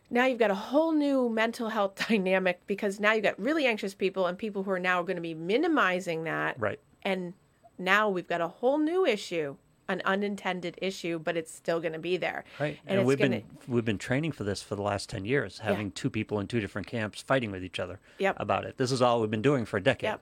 [0.10, 3.93] now you've got a whole new mental health dynamic because now you've got really anxious
[3.93, 6.80] people and people who are now going to be minimizing that Right.
[7.03, 7.34] and
[7.78, 9.55] now we've got a whole new issue
[9.89, 13.32] an unintended issue but it's still going to be there Right, and, and, we've going
[13.32, 16.47] been we've been training for this for the last ten years, having two people in
[16.47, 18.36] two different camps fighting with each other Yep.
[18.39, 18.78] about it.
[18.78, 20.10] This is all we've been doing for a decade.
[20.10, 20.22] Yep.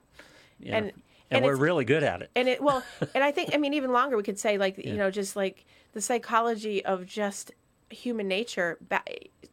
[0.60, 0.92] you know, And-
[1.28, 2.30] and, and we're really good at it.
[2.36, 4.92] and it well and i think i mean even longer we could say like you
[4.94, 7.50] know just like the psychology of just
[7.90, 9.02] human nature ba-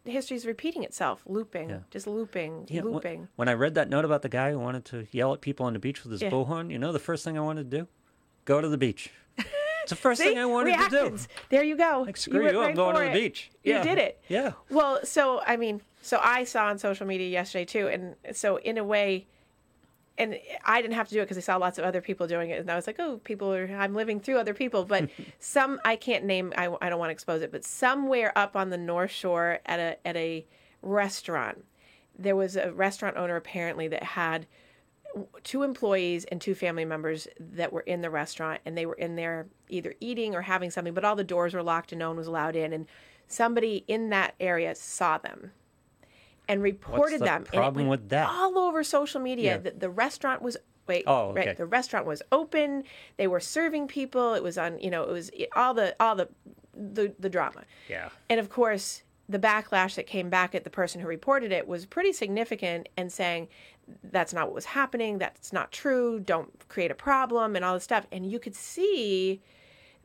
[0.05, 4.29] history's repeating itself looping just looping Yeah, looping When I read that note about the
[4.29, 6.29] guy who wanted to yell at people on the beach with his Yeah.
[6.31, 7.88] bullhorn, you know the first thing I wanted to do?
[8.45, 9.11] Go to the beach.
[9.38, 10.29] It's the first See?
[10.29, 11.17] thing I wanted to do.
[11.49, 12.03] There you go.
[12.05, 13.13] Like, screw went you, I'm going to the it.
[13.13, 13.51] beach.
[13.63, 14.19] You did it.
[14.27, 14.53] Yeah.
[14.69, 18.77] Well, so I mean, so I saw on social media yesterday too, and so in
[18.77, 19.27] a way,
[20.18, 22.51] and I didn't have to do it because I saw lots of other people doing
[22.51, 23.66] it, and I was like, oh, people are.
[23.66, 25.09] I'm living through other people, but
[25.39, 26.53] some I can't name.
[26.55, 29.80] I, I don't want to expose it, but somewhere up on the North Shore at
[29.80, 30.45] a at a
[30.82, 31.64] restaurant,
[32.18, 34.45] there was a restaurant owner apparently that had
[35.43, 39.16] two employees and two family members that were in the restaurant and they were in
[39.16, 42.18] there either eating or having something but all the doors were locked and no one
[42.18, 42.88] was allowed in and
[43.28, 45.51] somebody in that area saw them
[46.47, 48.27] and reported the them problem with that?
[48.29, 49.57] all over social media Yeah.
[49.57, 51.47] that the restaurant was wait Oh, okay.
[51.47, 52.83] right the restaurant was open
[53.17, 56.27] they were serving people it was on you know it was all the all the
[56.75, 58.09] the, the drama Yeah.
[58.29, 61.85] and of course, the backlash that came back at the person who reported it was
[61.85, 63.47] pretty significant and saying
[64.11, 67.83] that's not what was happening, that's not true, don't create a problem, and all this
[67.83, 68.05] stuff.
[68.11, 69.41] And you could see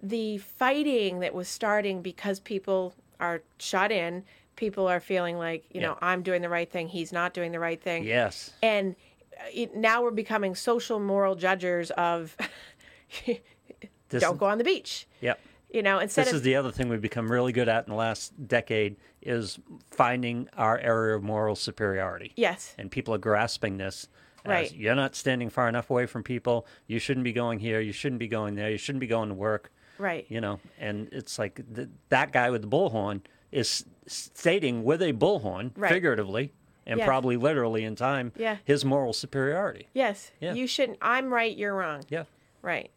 [0.03, 4.24] the fighting that was starting because people are shut in.
[4.59, 7.61] People are feeling like, you know, I'm doing the right thing, he's not doing the
[7.61, 8.03] right thing.
[8.05, 8.51] Yes.
[8.61, 8.97] And
[9.39, 12.37] uh, it, now we're becoming social moral judges of
[13.27, 15.07] This don't is- go on the beach.
[15.21, 15.39] Yep.
[15.71, 17.91] You know, instead This of is the other thing we've become really good at in
[17.91, 19.59] the last decade is
[19.91, 22.33] finding our area of moral superiority.
[22.37, 24.09] yes, And people are grasping this.
[24.47, 24.75] Right.
[24.75, 26.67] You're not standing far enough away from people.
[26.87, 27.81] You shouldn't be going here.
[27.81, 28.71] You shouldn't be going there.
[28.71, 29.71] You shouldn't be going to work.
[29.99, 30.25] right.
[30.31, 33.21] You know, and it's like th- that guy with the bullhorn
[33.53, 35.93] is stating with a bullhorn, Right.
[35.93, 36.53] figuratively
[36.87, 37.07] and Yes.
[37.07, 38.57] probably literally in time, Yeah.
[38.65, 39.89] his moral superiority.
[39.93, 40.33] Yes.
[40.41, 40.55] Yeah.
[40.55, 40.99] You shouldn't.
[41.03, 41.55] I'm right.
[41.57, 42.03] You're wrong.
[42.09, 42.25] Yeah.
[42.63, 42.91] Right.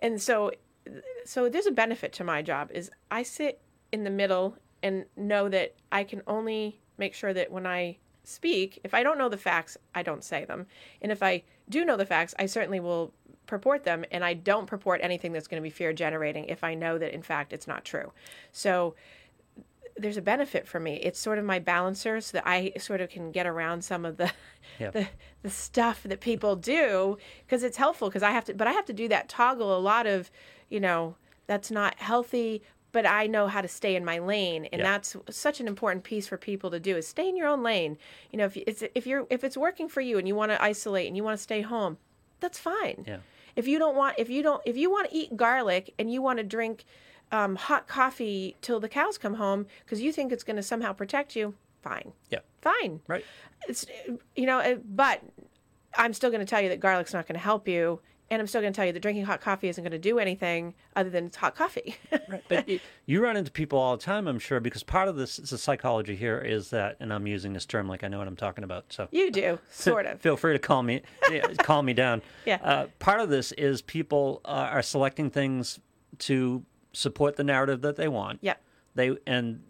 [0.00, 0.52] And so,
[1.24, 3.60] so there's a benefit to my job is I sit
[3.90, 8.78] in the middle and know that I can only make sure that when I speak,
[8.84, 10.66] if I don't know the facts, I don't say them.
[11.00, 13.12] And if I do know the facts, I certainly will
[13.46, 16.74] purport them and I don't purport anything that's going to be fear generating if I
[16.74, 18.12] know that in fact it's not true.
[18.52, 18.94] So
[19.98, 20.96] there's a benefit for me.
[20.96, 24.16] It's sort of my balancer so that I sort of can get around some of
[24.16, 24.30] the
[24.78, 24.92] Yep.
[24.94, 25.08] the,
[25.42, 28.84] the stuff that people do because it's helpful because I have to but I have
[28.86, 30.30] to do that toggle a lot of,
[30.68, 34.80] you know, that's not healthy but I know how to stay in my lane and
[34.80, 34.86] Yeah.
[34.92, 37.98] that's such an important piece for people to do is stay in your own lane.
[38.30, 40.62] You know, if it's if you're if it's working for you and you want to
[40.62, 41.98] isolate and you want to stay home,
[42.40, 43.04] that's fine.
[43.06, 43.18] Yeah.
[43.56, 46.22] If you don't want if you don't if you want to eat garlic and you
[46.22, 46.84] want to drink
[47.32, 50.92] um, hot coffee till the cows come home because you think it's going to somehow
[50.92, 52.12] protect you, fine.
[52.30, 52.40] Yeah.
[52.62, 53.00] Fine.
[53.06, 53.24] Right.
[53.68, 53.84] It's
[54.36, 55.22] you know, it, but
[55.96, 58.00] I'm still going to tell you that garlic's not going to help you,
[58.30, 60.18] and I'm still going to tell you that drinking hot coffee isn't going to do
[60.18, 61.96] anything other than it's hot coffee.
[62.28, 62.44] Right.
[62.46, 65.38] But y- you run into people all the time, I'm sure, because part of this
[65.38, 68.36] the psychology here is that, and I'm using this term like I know what I'm
[68.36, 68.84] talking about.
[68.92, 70.20] So you do, sort of.
[70.20, 71.00] feel free to call me,
[71.58, 72.20] call me down.
[72.44, 72.58] Yeah.
[72.62, 75.80] Uh, part of this is people uh, are selecting things
[76.20, 76.62] to
[76.98, 78.40] support the narrative that they want.
[78.42, 78.54] Yeah.
[78.94, 79.62] They and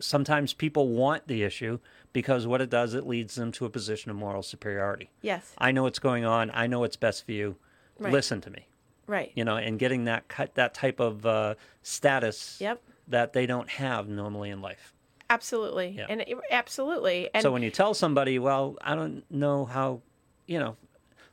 [0.00, 1.78] sometimes people want the issue
[2.12, 5.10] because what it does, it leads them to a position of moral superiority.
[5.22, 5.54] Yes.
[5.58, 6.50] I know what's going on.
[6.52, 7.56] I know what's best for you.
[7.98, 8.12] Right.
[8.12, 8.66] Listen to me.
[9.06, 9.30] Right.
[9.34, 12.82] You know, and getting that cut, that type of uh, status Yep.
[13.08, 14.92] that they don't have normally in life.
[15.30, 16.06] absolutely, Yeah.
[16.08, 20.02] and it- absolutely, and so when you tell somebody, well, I don't know how,
[20.46, 20.76] you know,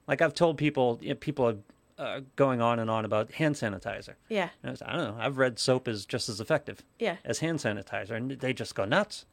[0.08, 1.58] like I've told people, you know, people are
[1.98, 4.16] uh, going on and on about hand sanitizer.
[4.30, 5.22] yeah, And I, was, I don't know.
[5.24, 8.86] I've read soap is just as effective yeah, as hand sanitizer, and they just go
[8.86, 9.26] nuts,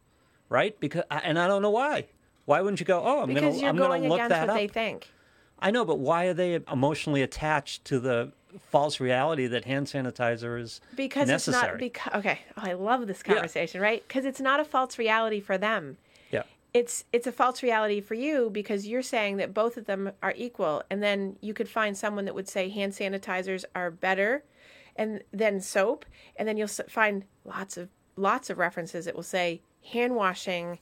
[0.49, 0.79] right?
[0.81, 2.07] Because and I don't know why.
[2.47, 3.03] Why wouldn't you go?
[3.05, 4.57] Oh, I'm because gonna I'm going gonna look that what up.
[4.57, 5.11] they think.
[5.59, 8.33] I know, but why are they emotionally attached to the
[8.71, 11.65] false reality that hand sanitizer is because necessary?
[11.65, 13.35] it's not because okay oh, i love this Yeah.
[13.35, 16.10] conversation right because it's not a false reality for them yeah,
[16.73, 20.35] it's it's a false reality for you because you're saying that both of them are
[20.37, 20.83] equal.
[20.91, 24.45] And then you could find someone that would say hand sanitizers are better
[24.97, 26.05] and then soap.
[26.37, 29.63] And then you'll find lots of lots of references that will say
[29.93, 30.79] hand washing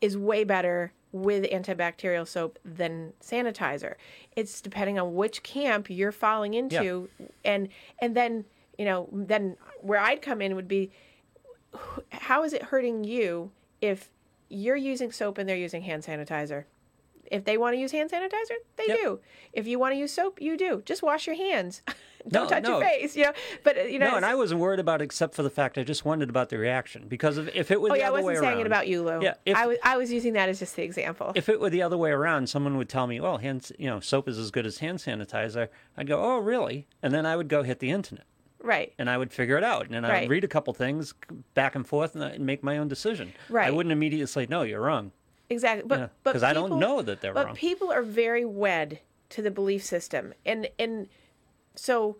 [0.00, 3.94] is way better with antibacterial soap than sanitizer.
[4.36, 7.08] It's depending on which camp you're falling into.
[7.44, 7.68] And
[8.00, 8.46] and then,
[8.78, 10.90] you know, then where I'd come in would be
[12.10, 13.50] how is it hurting you
[13.80, 14.08] if
[14.48, 16.64] you're using soap and they're using hand sanitizer?
[17.30, 18.98] If they want to use hand sanitizer, they Yep.
[19.00, 19.20] do.
[19.54, 20.82] If you want to use soap, you do.
[20.84, 21.80] Just wash your hands.
[22.28, 23.32] Don't No, touch your face, you know.
[23.62, 25.84] But you know, no, and I wasn't worried about it except for the fact I
[25.84, 28.34] just wondered about the reaction because if, if it was oh the yeah, other way
[28.34, 28.36] around.
[28.36, 29.22] I wasn't saying it about you, Lou.
[29.22, 31.32] Yeah, if- I was I was using that as just the example.
[31.34, 34.00] if it were the other way around, someone would tell me, "Well, hands, you know,
[34.00, 35.68] soap is as good as hand sanitizer."
[35.98, 38.24] I'd go, "Oh, really?" And then I would go hit the internet
[38.64, 38.92] right.
[38.98, 40.20] and I would figure it out, and then I Right.
[40.22, 41.14] would read a couple things
[41.54, 43.32] back and forth and, make my own decision.
[43.48, 43.64] Right.
[43.64, 43.74] I Right.
[43.76, 45.12] wouldn't immediately say, "No, you're wrong,"
[45.50, 45.86] Exactly.
[45.86, 47.54] But but 'cause I don't people- know that they're but wrong.
[47.56, 49.00] people are very wed
[49.30, 51.08] to the belief system, and and
[51.74, 52.16] so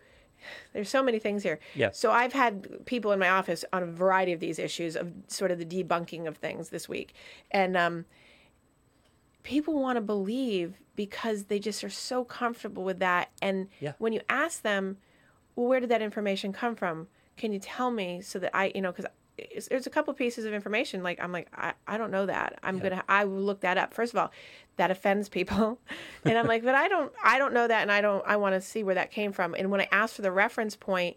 [0.74, 1.58] there's so many things here.
[1.74, 1.90] Yeah.
[1.92, 5.50] So I've had people in my office on a variety of these issues of sort
[5.50, 7.14] of the debunking of things this week,
[7.50, 8.04] and um,
[9.42, 13.30] people want to believe because they just are so comfortable with that.
[13.42, 13.92] And Yeah.
[13.98, 14.98] when you ask them,
[15.56, 17.08] well, where did that information come from?
[17.36, 19.06] Can you tell me so that I, you know, because
[19.68, 22.58] there's a couple pieces of information like I'm like I, I don't know that.
[22.62, 23.92] I'm gonna I will look that up.
[23.92, 24.30] First of all
[24.76, 25.78] that offends people.
[26.24, 28.54] And I'm like but I don't I don't know that and I don't I want
[28.54, 29.54] to see where that came from.
[29.54, 31.16] And when I ask for the reference point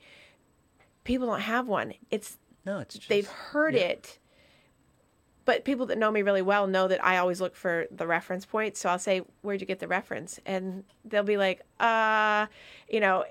[1.03, 1.93] people don't have one.
[2.11, 3.81] It's No, it's just they've heard yeah.
[3.81, 4.19] it.
[5.45, 8.45] But people that know me really well know that I always look for the reference
[8.45, 8.75] point.
[8.75, 10.39] So I'll say where'd you get the reference?
[10.45, 12.47] And they'll be like uh
[12.89, 13.23] you know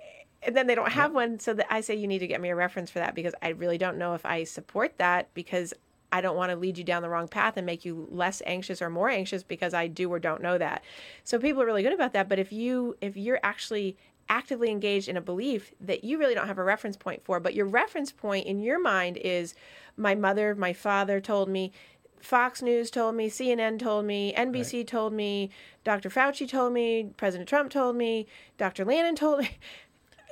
[0.47, 2.51] and then they don't have one so that I say you need to get me
[2.51, 5.75] a reference for that because I really don't know if I support that because
[6.13, 8.81] I don't want to lead you down the wrong path and make you less anxious
[8.81, 10.85] or more anxious because I do or don't know that.
[11.25, 13.97] So people are really good about that, but if you if you're actually
[14.29, 17.55] actively engaged in a belief that you really don't have a reference point for, but
[17.55, 19.55] your reference point in your mind is
[19.97, 21.73] my mother, my father told me,
[22.21, 25.51] Fox News told me, CNN told me, NBC told me,
[25.85, 26.11] Dr.
[26.11, 28.27] Fauci told me, President Trump told me,
[28.59, 28.85] Dr.
[28.85, 29.51] Lannon told me.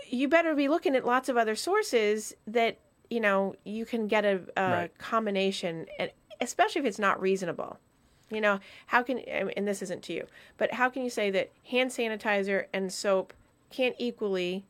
[0.08, 2.78] You better be looking at lots of other sources that,
[3.10, 4.98] you know, you can get a, a Right.
[4.98, 7.78] combination, and especially if it's not reasonable.
[8.30, 10.26] You know, how can, and this isn't to you,
[10.56, 13.32] but how can you say that hand sanitizer and soap
[13.70, 14.64] can't equally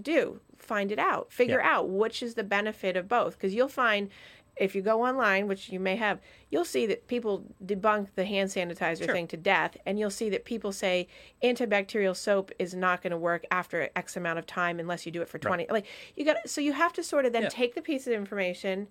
[0.00, 0.40] do?
[0.58, 1.32] Find it out.
[1.32, 1.76] Figure Yeah.
[1.76, 3.34] out which is the benefit of both.
[3.36, 4.10] Because you'll find,
[4.56, 8.50] if you go online, which you may have, you'll see that people debunk the hand
[8.50, 9.14] sanitizer Sure.
[9.14, 9.76] thing to death.
[9.86, 11.08] And you'll see that people say
[11.42, 15.22] antibacterial soap is not going to work after X amount of time unless you do
[15.22, 15.66] it for 20.
[15.70, 15.86] Like,
[16.16, 17.48] you got, so you have to sort of then Yeah.
[17.48, 18.88] take the piece of information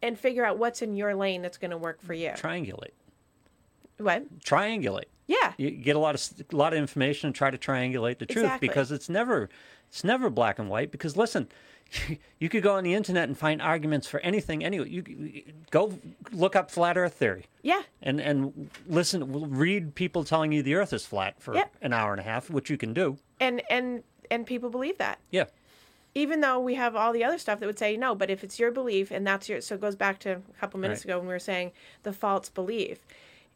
[0.00, 2.30] and figure out what's in your lane that's going to work for you.
[2.30, 2.92] triangulate.
[3.98, 4.38] What?
[4.40, 5.06] Triangulate.
[5.26, 5.54] Yeah.
[5.56, 6.22] You get a lot of
[6.52, 8.68] a lot of information and try to triangulate the truth Exactly.
[8.68, 9.48] because it's never
[9.88, 10.90] it's never black and white.
[10.92, 11.48] Because listen,
[12.38, 14.64] you could go on the internet and find arguments for anything.
[14.64, 15.98] Anyway, you- go
[16.32, 17.82] look up flat Earth theory Yeah.
[18.02, 21.74] and and listen, read people telling you the Earth is flat for Yep.
[21.82, 23.18] an hour and a half, which you can do.
[23.40, 25.18] And, and, and people believe that.
[25.30, 25.44] Yeah,
[26.14, 28.58] even though we have all the other stuff that would say no but if it's
[28.58, 31.12] your belief and that's your so it goes back to a couple minutes Right.
[31.12, 31.70] ago when we were saying
[32.02, 32.98] the false belief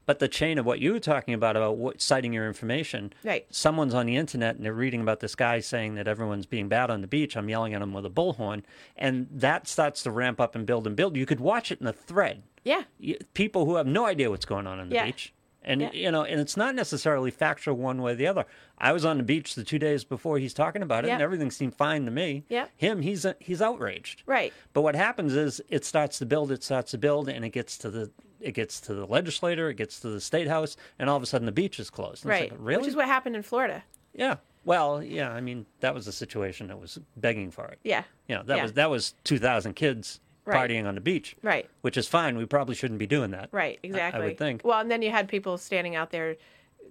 [0.06, 3.12] but the chain of what you were talking about about what, citing your information.
[3.24, 3.46] Right.
[3.50, 6.90] Someone's on the internet and they're reading about this guy saying that everyone's being bad
[6.90, 7.36] on the beach.
[7.36, 8.62] I'm yelling at him with a bullhorn,
[8.96, 11.16] and that starts to ramp up and build and build.
[11.16, 12.42] You could watch it in a thread.
[12.64, 15.06] yeah y- people who have no idea what's going on on the Yeah.
[15.06, 15.32] beach.
[15.64, 15.92] And Yeah.
[15.92, 18.44] you know, and it's not necessarily factual one way or the other.
[18.78, 21.50] I was on the beach the two days before he's talking about it, and everything
[21.50, 22.44] seemed fine to me.
[22.48, 22.66] Yeah.
[22.76, 24.22] Him, he's he's outraged.
[24.26, 27.50] right But what happens is it starts to build, it starts to build, and it
[27.50, 28.10] gets to the
[28.40, 31.26] it gets to the legislator, it gets to the state house, and all of a
[31.26, 32.24] sudden the beach is closed.
[32.24, 32.80] And it's right like, really?
[32.80, 33.84] which is what happened in florida
[34.14, 34.36] yeah.
[34.64, 35.30] Well, yeah.
[35.32, 37.78] I mean, that was a situation that was begging for it.
[37.84, 38.62] yeah You know, that Yeah.
[38.64, 40.68] was that was two thousand kids Right.
[40.70, 41.36] partying on the beach.
[41.42, 42.36] right Which is fine.
[42.36, 43.48] We probably shouldn't be doing that.
[43.52, 44.62] right exactly I would think.
[44.64, 46.36] well and then you had people standing out there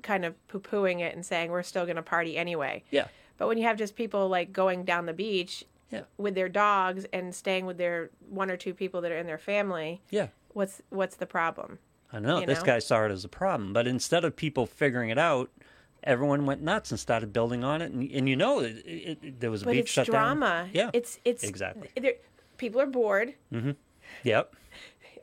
[0.03, 3.07] kind of poo-pooing it and saying we're still going to party anyway Yeah.
[3.37, 6.03] but when you have just people like going down the beach Yeah.
[6.17, 9.37] with their dogs and staying with their one or two people that are in their
[9.37, 10.27] family, Yeah.
[10.53, 11.79] what's what's the problem?
[12.13, 12.65] I know You this know?
[12.65, 15.49] guy saw it as a problem, but instead of people figuring it out,
[16.03, 17.91] everyone went nuts and started building on it.
[17.91, 20.45] And, and you know, it, it, it- there was a But beach it's shut drama.
[20.65, 20.69] down.
[20.73, 21.89] Yeah, It's it's Exactly.
[22.61, 23.33] People are bored.
[24.23, 24.55] Yep,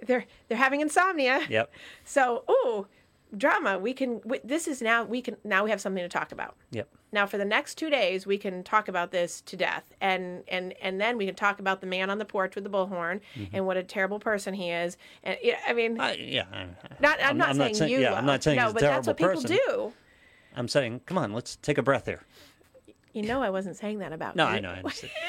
[0.03, 1.41] They're they're having insomnia.
[1.49, 1.71] yep,
[2.05, 2.89] So, ooh,
[3.37, 3.79] drama.
[3.79, 4.21] We can.
[4.25, 6.57] We, this is now we can now we have something to talk about.
[6.73, 6.89] yep.
[7.13, 10.75] Now for the next two days, we can talk about this to death, and and
[10.83, 13.21] and then we can talk about the man on the porch with the bullhorn
[13.53, 14.97] and what a terrible person he is.
[15.23, 16.01] And yeah, I mean, Mm-hmm.
[16.01, 16.67] I, yeah, I-
[17.01, 18.01] not I'm, not saying saying- you.
[18.01, 19.93] Yeah, I'm not saying no, he's a but terrible that's what people do.
[20.57, 22.23] I'm saying, come on, let's take a breath here.
[23.13, 24.57] You know, I wasn't saying that about No, you.
[24.57, 24.71] I know.
[24.71, 25.13] I understand.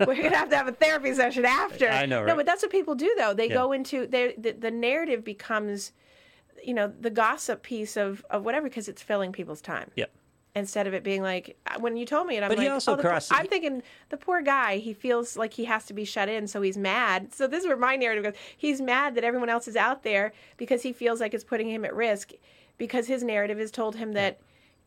[0.06, 1.88] We're gonna have to have a therapy session after.
[1.88, 2.28] I know, Right?
[2.28, 3.34] No, but that's what people do, though.
[3.34, 3.54] They Yeah.
[3.54, 5.92] go into the, the narrative becomes,
[6.62, 9.90] you know, the gossip piece of of whatever because it's filling people's time.
[9.96, 10.10] Yep.
[10.56, 12.74] instead of it being like uh, when you told me it, I'm But he like,
[12.74, 14.78] also oh, poor- I'm thinking the poor guy.
[14.78, 17.34] He feels like he has to be shut in, so he's mad.
[17.34, 18.34] So this is where my narrative goes.
[18.56, 21.84] He's mad that everyone else is out there because he feels like it's putting him
[21.84, 22.30] at risk,
[22.78, 24.38] because his narrative has told him that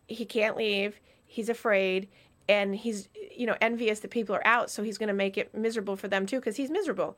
[0.08, 1.02] he can't leave.
[1.26, 2.08] He's afraid,
[2.50, 5.54] and he's you know envious that people are out, so he's going to make it
[5.56, 7.16] miserable for them too because he's miserable.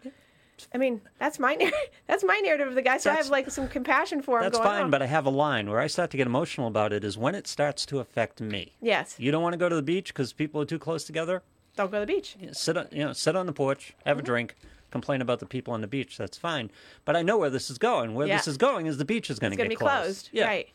[0.73, 1.79] I mean, that's my narrative.
[2.07, 2.97] That's my narrative of the guy.
[2.97, 4.43] So I have like some compassion for him.
[4.43, 6.91] That's fine, oh, but I have a line where I start to get emotional about
[6.91, 8.73] it is when it starts to affect me.
[8.81, 11.43] yes, You don't want to go to the beach because people are too close together.
[11.77, 12.35] don't go to the beach.
[12.51, 14.19] Sit on, you know, sit on the porch, have Mm-hmm.
[14.19, 14.55] a drink,
[14.91, 16.17] complain about the people on the beach.
[16.17, 16.71] That's fine.
[17.05, 18.13] But I know where this is going.
[18.13, 20.03] Where this is going is the beach is going to it's get going to be
[20.03, 20.29] closed.
[20.33, 20.45] Yeah.
[20.47, 20.69] Right.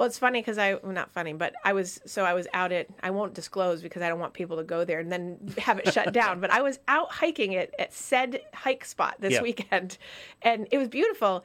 [0.00, 2.72] Well, it's funny because I well, not funny, but I was so I was out
[2.72, 5.78] at I won't disclose because I don't want people to go there and then have
[5.78, 6.40] it shut down.
[6.40, 9.42] But I was out hiking at, at said hike spot this Yeah.
[9.42, 9.98] weekend,
[10.40, 11.44] and it was beautiful.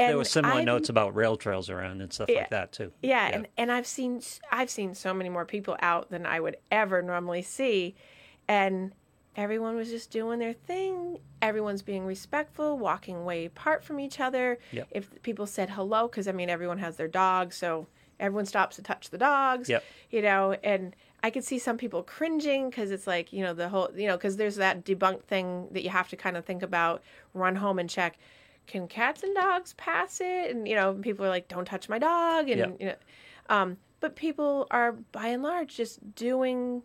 [0.00, 2.40] And There were similar I've- notes about rail trails around and stuff Yeah.
[2.40, 2.90] like that too.
[3.02, 6.56] Yeah, and and I've seen I've seen so many more people out than I would
[6.72, 7.94] ever normally see,
[8.48, 8.92] and
[9.36, 11.18] everyone was just doing their thing.
[11.40, 14.58] Everyone's being respectful, walking way apart from each other.
[14.72, 14.88] Yep.
[14.90, 17.86] If people said hello, because I mean everyone has their dogs, so
[18.20, 19.68] everyone stops to touch the dogs.
[19.68, 19.84] Yep.
[20.10, 23.68] You know, and I could see some people cringing because it's like you know the
[23.68, 26.62] whole you know because there's that debunked thing that you have to kind of think
[26.62, 27.02] about.
[27.34, 28.18] Run home and check.
[28.66, 30.54] Can cats and dogs pass it?
[30.54, 32.76] And you know, people are like, "Don't touch my dog," and Yep.
[32.80, 32.94] you know,
[33.48, 36.82] um, but people are by and large just doing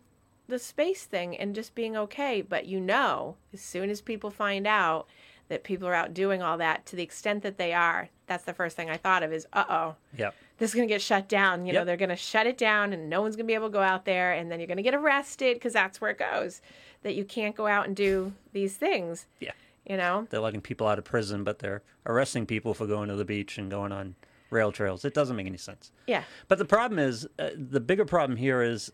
[0.48, 2.42] the space thing and just being okay.
[2.42, 5.06] But you know, as soon as people find out
[5.48, 8.52] that people are out doing all that to the extent that they are, that's the
[8.52, 10.34] first thing I thought of is, uh oh, Yep.
[10.58, 11.64] this is going to get shut down.
[11.66, 13.68] You know, they're going to shut it down and no one's going to be able
[13.68, 14.32] to go out there.
[14.32, 16.60] And then you're going to get arrested because that's where it goes
[17.02, 19.52] that you can't go out and do these things, Yeah.
[19.86, 20.26] you know?
[20.30, 23.56] They're letting people out of prison, but they're arresting people for going to the beach
[23.56, 24.16] and going on
[24.50, 25.04] rail trails.
[25.04, 25.92] It doesn't make any sense.
[26.06, 26.24] Yeah.
[26.48, 28.90] But the problem is, uh, the bigger problem here is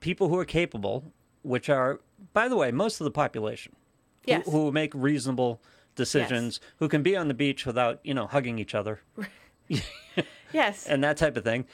[0.00, 1.12] people who are capable,
[1.42, 2.00] which are,
[2.32, 3.72] by the way, most of the population,
[4.24, 4.44] who- Yes.
[4.46, 5.60] who, make reasonable
[5.94, 9.00] decisions, who can be on the beach without, you know, hugging each other
[10.52, 10.86] Yes.
[10.88, 11.66] and that type of thing.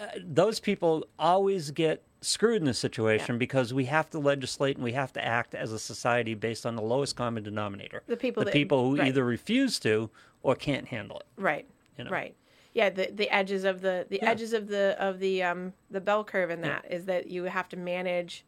[0.00, 4.84] Uh, those people always get screwed in this situation because we have to legislate and
[4.84, 8.02] we have to act as a society based on the lowest common denominator.
[8.06, 9.08] The people the that- people who right.
[9.08, 10.08] either refuse to
[10.42, 11.26] or can't handle it.
[11.36, 11.66] Right.
[11.98, 12.10] You know?
[12.10, 12.34] Right.
[12.74, 14.30] Yeah, the the edges of the the Yeah.
[14.30, 17.68] edges of the of the um the bell curve in that is that you have
[17.70, 18.44] to manage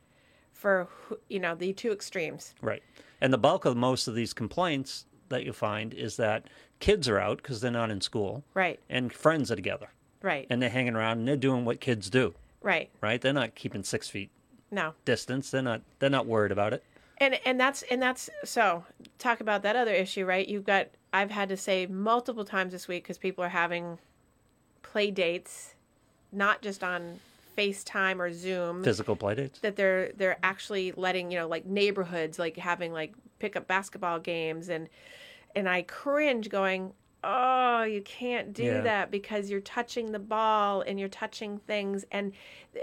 [0.52, 0.88] for
[1.28, 2.54] you know the two extremes.
[2.62, 2.82] Right.
[3.20, 6.48] And the bulk of most of these complaints that you find is that
[6.80, 8.78] kids are out because they're not in school Right.
[8.88, 9.88] and friends are together
[10.22, 10.46] Right.
[10.50, 12.90] and they're hanging around and they're doing what kids do, right.
[13.00, 13.20] right?
[13.20, 14.30] They're not keeping six feet
[14.70, 14.94] No.
[15.04, 15.50] distance.
[15.50, 16.82] They're not they're not worried about it.
[17.18, 18.84] And and that's and that's so
[19.18, 20.46] talk about that other issue, right?
[20.48, 23.98] You've got I've had to say multiple times this week because people are having
[24.84, 25.74] play dates,
[26.30, 27.18] not just on
[27.58, 28.82] FaceTime or Zoom.
[28.84, 29.58] Physical play dates.
[29.60, 34.18] that they're they're actually letting you know like neighborhoods like having like pick up basketball
[34.20, 34.88] games and
[35.56, 36.92] and I cringe going
[37.26, 38.80] oh you can't do Yeah.
[38.82, 42.32] that because you're touching the ball and you're touching things and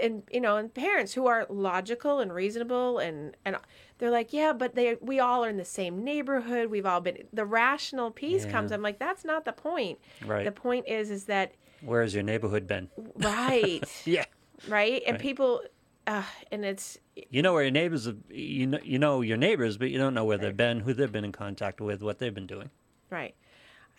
[0.00, 3.56] and you know and parents who are logical and reasonable and and
[3.98, 7.18] they're like yeah but they we all are in the same neighborhood we've all been
[7.32, 8.50] the rational piece Yeah.
[8.52, 10.44] comes I'm like that's not the point Right.
[10.46, 11.52] the point is is that
[11.84, 12.88] Where's your neighborhood been?
[13.16, 14.24] right Yeah.
[14.68, 15.20] right and Right.
[15.20, 15.62] people
[16.06, 16.98] uh, and it's
[17.30, 20.14] You know where your neighbors have, you know you know your neighbors, but you don't
[20.14, 22.70] know where they've been, who they've been in contact with, what they've been doing.
[23.10, 23.34] Right.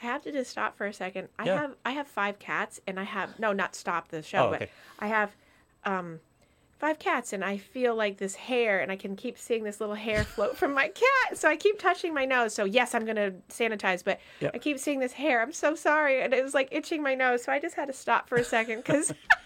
[0.02, 1.30] I have to just stop for a second.
[1.40, 1.62] I Yeah.
[1.62, 4.70] have I have five cats and I have no not stop the show, Oh, but.
[5.00, 5.32] I have
[5.86, 6.20] um
[6.84, 9.96] five cats and I feel like this hair and I can keep seeing this little
[9.96, 11.38] hair float from my cat.
[11.38, 12.54] So I keep touching my nose.
[12.54, 14.50] So yes, I'm gonna sanitize, but Yeah.
[14.54, 15.42] I keep seeing this hair.
[15.42, 16.22] I'm so sorry.
[16.22, 17.42] And it was like itching my nose.
[17.46, 19.14] So I just had to stop for a second because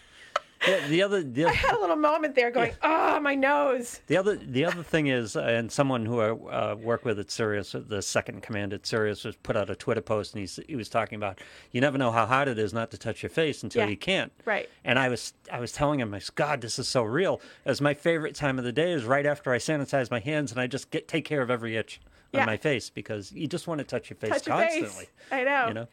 [0.88, 4.00] the other the, I had a little moment there going, oh, my nose.
[4.06, 7.30] the other the other thing is, uh, and someone who I uh, work with at
[7.30, 10.76] Sirius, the second command at Sirius, was put out a Twitter post, and he's, he
[10.76, 11.38] was talking about
[11.70, 13.90] you never know how hard it is not to touch your face until Yeah.
[13.90, 14.32] you can't.
[14.44, 14.68] Right.
[14.84, 17.40] And I was I was telling him, I said, God, this is so real.
[17.64, 20.60] As my favorite time of the day is right after I sanitize my hands and
[20.60, 22.00] I just get take care of every itch
[22.34, 22.46] on Yeah.
[22.46, 24.88] my face because you just want to touch your face Touch your constantly.
[25.06, 25.08] face.
[25.30, 25.68] I know.
[25.68, 25.88] You know.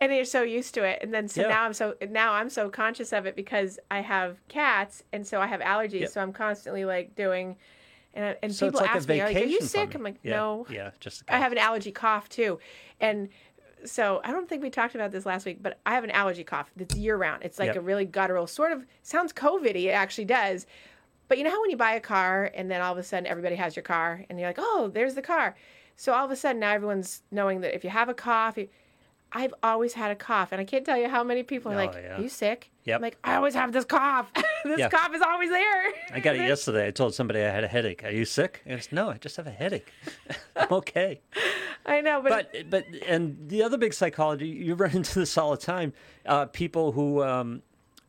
[0.00, 0.98] And you're so used to it.
[1.02, 1.48] And then so Yeah.
[1.48, 5.40] now i'm so now i'm so conscious of it because i have cats and so
[5.40, 6.00] i have allergies.
[6.00, 6.10] Yep.
[6.10, 7.56] so i'm constantly like doing
[8.14, 9.94] and, and So people like ask me like, are you sick?
[9.94, 10.66] i'm like Yeah, no.
[10.70, 12.58] Yeah, just i have an allergy cough too.
[13.00, 13.28] And
[13.84, 16.44] so i don't think we talked about this last week but i have an allergy
[16.44, 17.76] cough that's year round it's like Yep.
[17.76, 20.66] a really guttural sort of sounds covid-y it actually does.
[21.28, 23.24] But you know how when you buy a car and then all of a sudden
[23.26, 25.54] everybody has your car and you're like oh there's the car.
[25.96, 28.58] So all of a sudden now everyone's knowing that if you have a cough
[29.32, 31.78] I've always had a cough, and I can't tell you how many people are Oh,
[31.78, 32.16] like, yeah.
[32.18, 32.96] "Are you sick?" Yep.
[32.96, 34.30] I'm like, "I always have this cough.
[34.64, 34.88] this Yeah.
[34.88, 36.88] cough is always there." I got it yesterday.
[36.88, 38.02] I told somebody I had a headache.
[38.04, 38.62] Are you sick?
[38.66, 39.92] And it's no, I just have a headache.
[40.56, 41.20] I'm okay.
[41.86, 45.50] I know, but, But but and the other big psychology you run into this all
[45.52, 45.92] the time.
[46.26, 47.62] Uh, people who um,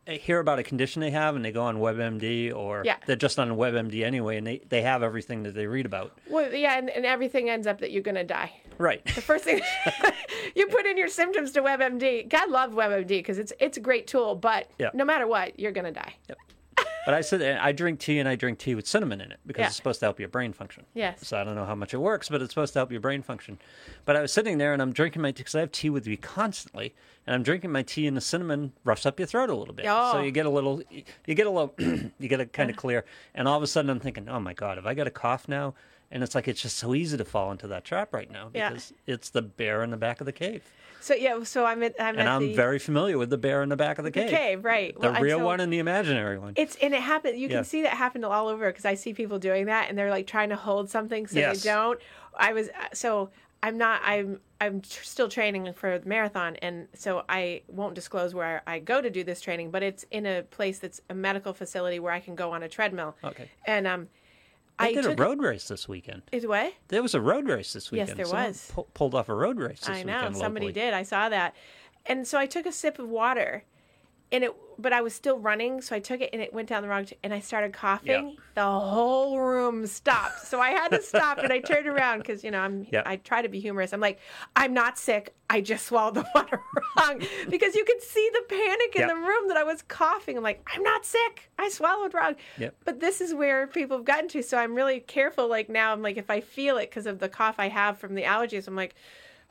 [0.07, 2.97] hear about a condition they have and they go on WebMD or Yeah.
[3.05, 6.17] they're just on WebMD anyway, and they, they have everything that they read about.
[6.30, 8.51] well, yeah, and, and everything ends up that you're gonna die.
[8.78, 9.03] Right.
[9.05, 9.61] The first thing
[10.55, 12.28] you put in your symptoms to WebMD.
[12.30, 14.89] God love WebMD because it's it's a great tool, but Yeah.
[14.93, 16.15] no matter what, you're gonna die.
[17.03, 19.61] But I said I drink tea and I drink tea with cinnamon in it because
[19.61, 19.67] Yeah.
[19.67, 20.86] it's supposed to help your brain function.
[20.93, 21.28] Yes.
[21.28, 23.24] So I don't know how much it works, but it's supposed to help your brain
[23.24, 23.57] function.
[24.05, 26.05] But I was sitting there and I'm drinking my tea because I have tea with
[26.05, 26.93] me constantly,
[27.26, 29.88] and I'm drinking my tea and the cinnamon roughs up your throat a little bit.
[29.89, 30.11] Oh.
[30.13, 30.84] So you get a little,
[31.26, 31.74] you get a little,
[32.19, 33.03] you get a kind of clear,
[33.34, 35.47] and all of a sudden I'm thinking, oh my god, have I got a cough
[35.47, 35.74] now?
[36.12, 38.70] And it's like it's just so easy to fall into that trap right now Yeah.
[38.70, 40.64] because it's the bear in the back of the cave,
[40.99, 43.70] So yeah, so I'm at I'm and I'm the very familiar with the bear in
[43.70, 44.93] the back of the the cave, cave, right?
[44.99, 46.53] the Well, real so- one and the imaginary one.
[46.57, 47.39] It's and it happened.
[47.39, 47.57] You Yeah.
[47.57, 50.28] can see that happen all over because I see people doing that and they're like
[50.28, 51.64] trying to hold something so Yes.
[51.64, 51.99] they don't.
[52.38, 53.30] I was so
[53.64, 54.01] I'm not.
[54.03, 58.80] I'm I'm tr- still training for the marathon, and so I won't disclose where I
[58.80, 59.70] go to do this training.
[59.72, 62.68] But it's in a place that's a medical facility where I can go on a
[62.70, 63.16] treadmill.
[63.24, 63.49] Okay.
[63.66, 64.07] And um,
[64.80, 66.24] I I did a road race this weekend.
[66.32, 66.74] Is what?
[66.88, 68.09] There was a road race this weekend.
[68.09, 68.72] Yes, there Someone was.
[68.74, 70.74] pu- pulled off a road race this I know somebody locally.
[70.74, 70.93] did.
[70.93, 71.55] I saw that,
[72.05, 73.63] and so I took a sip of water,
[74.32, 74.55] and it.
[74.82, 77.05] But I was still running, so I took it and it went down the wrong.
[77.05, 78.38] T- and I started coughing.
[78.55, 81.38] The whole room stopped, so I had to stop.
[81.38, 82.88] and I turned around because you know I'm.
[82.91, 83.03] Yeah.
[83.05, 83.93] I try to be humorous.
[83.93, 84.19] I'm like,
[84.55, 85.34] I'm not sick.
[85.49, 86.59] I just swallowed the water
[86.97, 89.07] wrong because you could see the panic in Yeah.
[89.07, 90.38] the room that I was coughing.
[90.38, 91.49] I'm like, I'm not sick.
[91.59, 92.36] I swallowed wrong.
[92.57, 92.75] Yep.
[92.86, 94.41] But this is where people have gotten to.
[94.43, 95.47] So I'm really careful.
[95.49, 98.15] Like now, I'm like, if I feel it because of the cough I have from
[98.15, 98.95] the allergies, I'm like,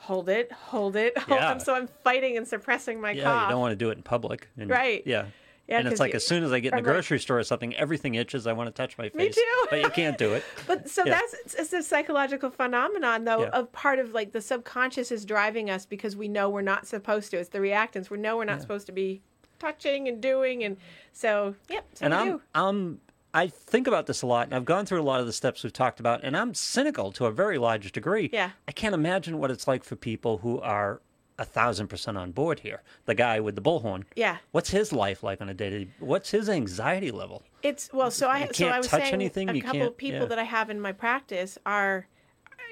[0.01, 1.59] hold it, hold it, hold Yeah.
[1.59, 3.43] So I'm fighting and suppressing my Yeah, cough.
[3.45, 4.49] you don't want to do it in public.
[4.59, 5.03] And, Right.
[5.07, 5.27] Yeah.
[5.69, 7.21] Yeah, and it's like you- as soon as I get in the I'm like- grocery
[7.21, 8.49] store or something, everything itches.
[8.49, 9.15] I want to touch my face.
[9.15, 9.67] Me too.
[9.71, 10.43] But you can't do it.
[10.67, 11.13] But so Yeah.
[11.21, 13.51] that's it's, it's a psychological phenomenon, though, Yeah.
[13.51, 17.31] of part of like the subconscious is driving us because we know we're not supposed
[17.31, 17.37] to.
[17.39, 18.11] It's the reactance.
[18.11, 19.21] We know we're not supposed to be
[19.61, 20.77] touching and doing, and
[21.13, 21.85] so yep.
[21.95, 22.43] So and I'm do.
[22.53, 23.01] I'm
[23.33, 25.63] I think about this a lot, and I've gone through a lot of the steps
[25.63, 28.29] we've talked about, and I'm cynical to a very large degree.
[28.33, 28.51] Yeah.
[28.67, 31.01] I can't imagine what it's like for people who are
[31.39, 32.83] a thousand percent on board here.
[33.07, 34.05] The guy with the bullhorn.
[34.15, 34.37] Yeah.
[34.53, 35.91] What's his life like on a day to day?
[35.99, 37.43] What's his anxiety level?
[37.63, 40.21] It's well, so I You can't I was touch saying anything, a couple of people
[40.21, 40.27] yeah.
[40.27, 42.07] that I have in my practice are,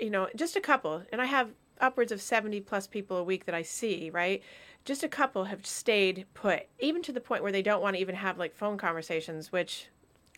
[0.00, 1.50] you know, just a couple, and I have
[1.80, 4.10] upwards of seventy plus people a week that I see.
[4.10, 4.42] Right,
[4.84, 8.00] just a couple have stayed put, even to the point where they don't want to
[8.02, 9.88] even have like phone conversations, which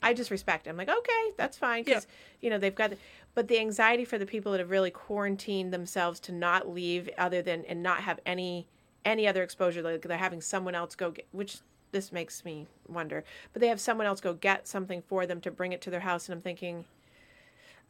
[0.02, 0.66] I just respect.
[0.66, 2.06] I'm like, okay, that's fine, because
[2.40, 2.90] you know they've got.
[2.90, 2.96] The,
[3.34, 7.42] but the anxiety for the people that have really quarantined themselves to not leave, other
[7.42, 8.66] than and not have any
[9.04, 11.58] any other exposure, like they're having someone else go get, which
[11.92, 13.24] this makes me wonder.
[13.52, 16.00] But they have someone else go get something for them to bring it to their
[16.00, 16.84] house, and I'm thinking,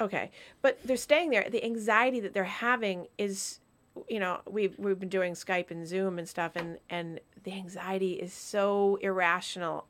[0.00, 0.30] okay,
[0.62, 1.46] but they're staying there.
[1.48, 3.60] The anxiety that they're having is,
[4.08, 8.14] you know, we've we've been doing Skype and Zoom and stuff, and and the anxiety
[8.14, 9.86] is so irrational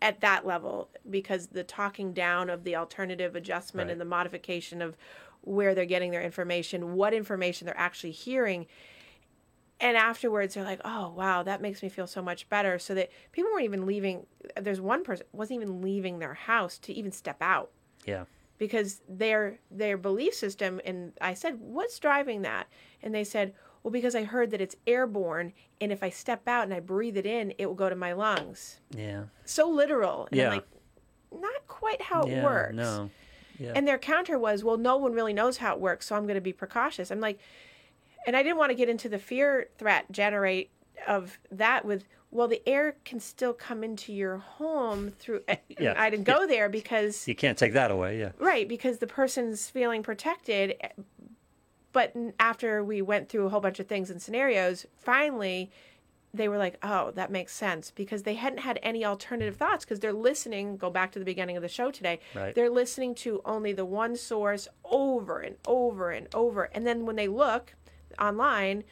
[0.00, 3.92] at that level because the talking down of the alternative adjustment Right.
[3.92, 4.96] and the modification of
[5.42, 8.66] where they're getting their information, what information they're actually hearing.
[9.80, 13.10] And afterwards, they're like, "Oh, wow, that makes me feel so much better." So that
[13.32, 14.26] people weren't even leaving.
[14.60, 17.70] There's one person wasn't even leaving their house to even step out
[18.04, 18.24] Yeah.
[18.58, 20.80] because their their belief system.
[20.84, 22.66] And I said, "What's driving that?"
[23.02, 26.64] And they said, "Well, because I heard that it's airborne, and if I step out
[26.64, 29.24] and I breathe it in, it will go to my lungs." Yeah.
[29.44, 30.28] So literal.
[30.30, 30.66] And I'm like,
[31.32, 32.44] not quite how it yeah.
[32.44, 32.74] works.
[32.74, 33.10] No.
[33.58, 33.72] Yeah.
[33.74, 36.36] And their counter was, well, no one really knows how it works, so I'm going
[36.36, 37.10] to be precautious.
[37.10, 37.40] I'm like,
[38.26, 40.70] and I didn't want to get into the fear threat generate
[41.06, 45.42] of that with, well, the air can still come into your home through.
[45.80, 45.94] Yeah.
[45.96, 48.18] I didn't go there because You can't take that away.
[48.18, 48.32] Yeah.
[48.40, 50.74] Right, because the person's feeling protected.
[51.92, 55.70] But after we went through a whole bunch of things and scenarios, finally
[56.34, 60.00] they were like, oh, that makes sense because they hadn't had any alternative thoughts because
[60.00, 60.76] they're listening.
[60.76, 62.20] Go back to the beginning of the show today.
[62.34, 62.54] Right.
[62.54, 66.64] They're listening to only the one source over and over and over.
[66.64, 67.74] And then when they look
[68.18, 68.84] online,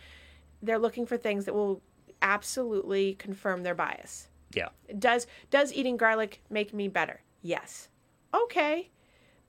[0.62, 1.82] they're looking for things that will
[2.22, 4.28] absolutely confirm their bias.
[4.52, 4.68] Yeah.
[4.98, 7.20] Does does eating garlic make me better?
[7.42, 7.88] Yes.
[8.32, 8.90] Okay.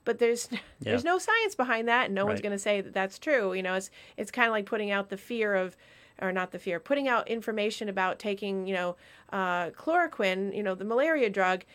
[0.08, 0.48] But there's
[0.80, 3.52] there's no science behind that, and no one's going to say that that's true.
[3.54, 5.76] You know, it's it's kind of like putting out the fear of,
[6.22, 8.96] or not the fear, putting out information about taking you know
[9.34, 11.66] uh, chloroquine, you know, the malaria drug.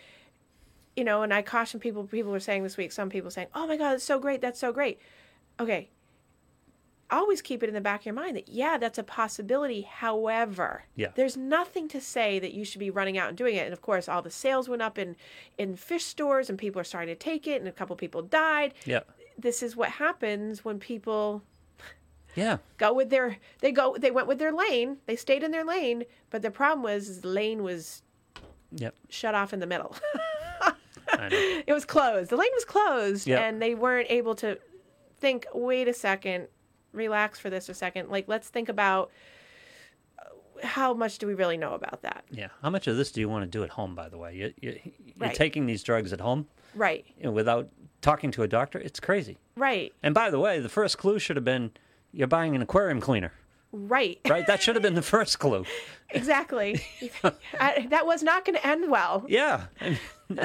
[0.96, 2.04] You know, and I caution people.
[2.04, 2.90] People were saying this week.
[2.90, 4.40] Some people saying, "Oh my God, it's so great.
[4.40, 4.98] That's so great."
[5.60, 5.90] Okay.
[7.12, 9.82] Always keep it in the back of your mind that yeah, that's a possibility.
[9.82, 11.08] However, Yeah.
[11.14, 13.64] there's nothing to say that you should be running out and doing it.
[13.64, 15.14] And of course, all the sales went up in
[15.58, 18.74] in fish stores, and people are starting to take it, and a couple people died.
[18.86, 19.00] Yeah.
[19.38, 21.42] This is what happens when people
[22.34, 22.58] Yeah.
[22.78, 24.98] go with their they go they went with their lane.
[25.06, 28.02] They stayed in their lane, but the problem was the lane was
[28.74, 28.94] Yep.
[29.10, 29.94] shut off in the middle.
[31.30, 32.30] It was closed.
[32.30, 33.40] The lane was closed, Yeah.
[33.42, 34.58] and they weren't able to
[35.20, 35.46] think.
[35.52, 36.48] Wait a second,
[36.92, 38.08] relax for this a second.
[38.10, 39.10] Like let's think about
[40.18, 42.24] uh, how much do we really know about that?
[42.30, 42.48] Yeah.
[42.62, 43.94] How much of this do you want to do at home?
[43.94, 45.34] By the way, you, you, you're Right.
[45.34, 47.68] taking these drugs at home Right, you know, without
[48.00, 48.78] talking to a doctor.
[48.78, 49.36] It's crazy.
[49.56, 51.70] right, And by the way, the first clue should have been
[52.12, 53.32] you're buying an aquarium cleaner,
[53.72, 54.18] right.
[54.28, 54.46] right?
[54.46, 55.64] That should have been the first clue.
[56.10, 56.82] exactly.
[57.60, 59.24] I, that was not going to end well.
[59.28, 59.64] Yeah.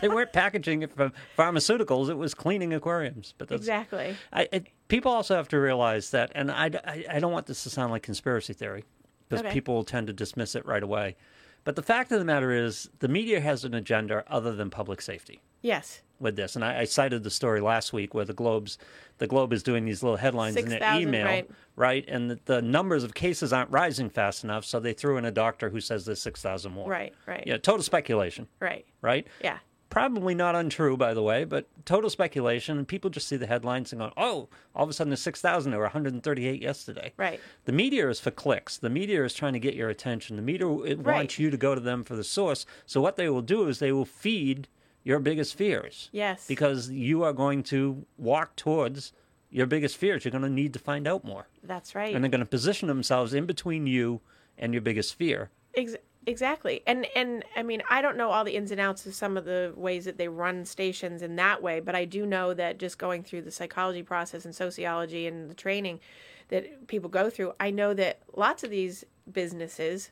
[0.00, 2.08] They weren't packaging it for pharmaceuticals.
[2.08, 3.34] It was cleaning aquariums.
[3.38, 4.16] But that's, Exactly.
[4.32, 7.62] I, I, people also have to realize that, and I, I, I don't want this
[7.64, 8.84] to sound like conspiracy theory
[9.28, 9.52] because Okay.
[9.52, 11.16] people will tend to dismiss it right away.
[11.64, 15.02] But the fact of the matter is, the media has an agenda other than public
[15.02, 16.00] safety Yes.
[16.18, 16.54] with this.
[16.56, 18.78] And I, I cited the story last week where the Globe's
[19.18, 21.50] the Globe is doing these little headlines in their 6,000, email, right.
[21.76, 22.04] right?
[22.08, 25.30] And the, the numbers of cases aren't rising fast enough, so they threw in a
[25.32, 26.88] doctor who says there's six thousand more.
[26.88, 27.12] Right.
[27.26, 27.42] Right.
[27.44, 28.86] Yeah, total speculation, Right.
[29.02, 29.26] right?
[29.42, 29.58] Yeah.
[29.90, 32.76] Probably not untrue, by the way, but total speculation.
[32.76, 35.40] And people just see the headlines and go, "Oh, all of a sudden there's six
[35.40, 35.70] thousand.
[35.72, 37.40] There were 138 yesterday." Right.
[37.64, 38.76] The media is for clicks.
[38.76, 40.36] The media is trying to get your attention.
[40.36, 41.14] The media it Right.
[41.16, 42.66] wants you to go to them for the source.
[42.84, 44.68] So what they will do is they will feed
[45.04, 46.10] your biggest fears.
[46.12, 46.46] Yes.
[46.46, 49.12] Because you are going to walk towards
[49.50, 50.22] your biggest fears.
[50.24, 51.48] You're going to need to find out more.
[51.62, 52.14] That's right.
[52.14, 54.20] And they're going to position themselves in between you
[54.58, 55.48] and your biggest fear.
[55.74, 55.96] Ex-
[56.26, 56.82] exactly.
[56.86, 59.44] And and I mean, I don't know all the ins and outs of some of
[59.44, 62.98] the ways that they run stations in that way, but I do know that just
[62.98, 66.00] going through the psychology process and sociology and the training
[66.48, 70.10] that people go through, I know that lots of these businesses,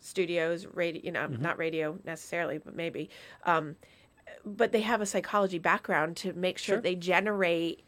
[0.00, 3.08] studios, radio, you know, not radio necessarily, but maybe,
[3.44, 3.76] um,
[4.44, 6.82] but they have a psychology background to make sure Sure.
[6.82, 7.84] they generate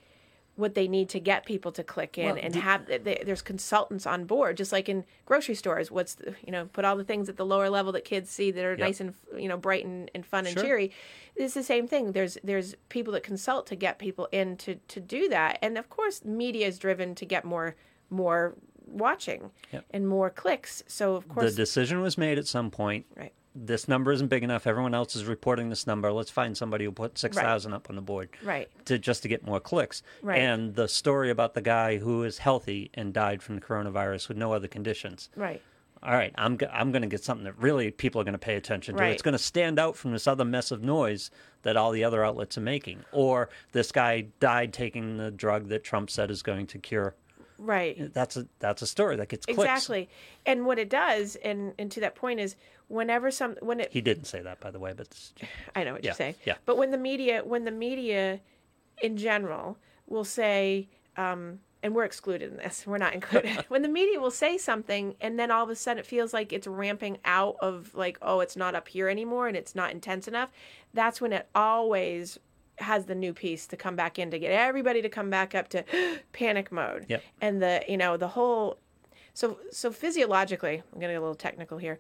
[0.59, 4.07] what they need to get people to click in Well, and have they, there's consultants
[4.07, 7.29] on board just like in grocery stores what's the, you know put all the things
[7.29, 8.79] at the lower level that kids see that are Yep.
[8.81, 10.91] nice and you know bright and, and fun and cheery
[11.37, 15.01] it's the same thing there's there's people that consult to get people in to to
[15.01, 17.77] do that and of course media is driven to get more
[18.11, 18.55] more
[18.87, 19.85] watching Yep.
[19.91, 23.07] and more clicks so of course The decision was made at some point.
[23.17, 24.67] right This number isn't big enough.
[24.67, 26.13] Everyone else is reporting this number.
[26.13, 28.29] Let's find somebody who put 6,000 up on the board.
[28.45, 30.03] right to just to get more clicks.
[30.23, 30.41] Right.
[30.41, 34.37] And the story about the guy who is healthy and died from the coronavirus with
[34.37, 35.29] no other conditions.
[35.35, 35.61] right
[36.03, 38.55] All right, I'm I'm going to get something that really people are going to pay
[38.55, 39.03] attention to.
[39.03, 39.13] Right.
[39.13, 41.31] It's going to stand out from this other mess of noise
[41.63, 43.05] that all the other outlets are making.
[43.11, 47.15] Or this guy died taking the drug that Trump said is going to cure.
[47.59, 49.61] Right That's a that's a story that gets clicks.
[49.61, 50.09] exactly
[50.47, 52.55] and what it does and and to that point is
[52.87, 55.09] whenever some when it He didn't say that, by the way, but
[55.75, 56.35] I know what Yeah, you're saying.
[56.47, 56.55] yeah.
[56.65, 58.41] But when the media, when the media,
[59.03, 60.89] in general, will say,
[61.19, 63.63] um, and we're excluded in this, we're not included.
[63.69, 66.51] when the media will say something, and then all of a sudden it feels like
[66.53, 70.27] it's ramping out of like, oh, it's not up here anymore, and it's not intense
[70.27, 70.51] enough.
[70.95, 72.39] That's when it always
[72.81, 75.69] has the new piece to come back in to get everybody to come back up
[75.69, 75.85] to
[76.33, 77.07] panic mode.
[77.09, 77.23] Yep.
[77.41, 78.79] And the you know the whole
[79.35, 81.99] so so physiologically, I'm gonna get a little technical here.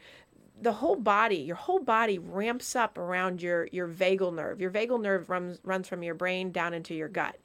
[0.60, 4.60] The whole body, your whole body ramps up around your your vagal nerve.
[4.60, 7.36] Your vagal nerve runs runs from your brain down into your gut,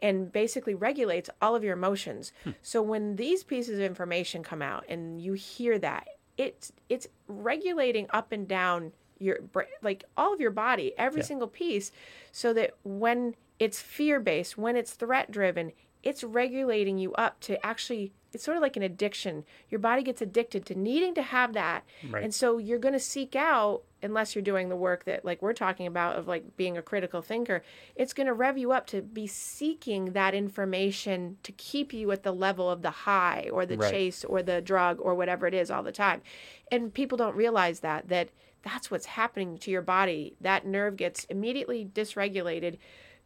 [0.00, 2.32] and basically regulates all of your emotions.
[2.44, 2.52] Hmm.
[2.62, 8.06] So when these pieces of information come out and you hear that, it's it's regulating
[8.10, 9.38] up and down your
[9.82, 11.26] like all of your body, every Yeah.
[11.26, 11.92] single piece,
[12.32, 17.64] so that when it's fear based, when it's threat driven, it's regulating you up to
[17.64, 19.44] actually it's sort of like an addiction.
[19.68, 21.84] Your body gets addicted to needing to have that.
[22.08, 22.24] Right.
[22.24, 25.52] And so you're going to seek out unless you're doing the work that like we're
[25.52, 27.62] talking about of like being a critical thinker,
[27.94, 32.22] it's going to rev you up to be seeking that information to keep you at
[32.22, 33.90] the level of the high or the Right.
[33.90, 36.22] chase or the drug or whatever it is all the time.
[36.70, 38.30] And people don't realize that that
[38.62, 40.34] that's what's happening to your body.
[40.40, 42.78] That nerve gets immediately dysregulated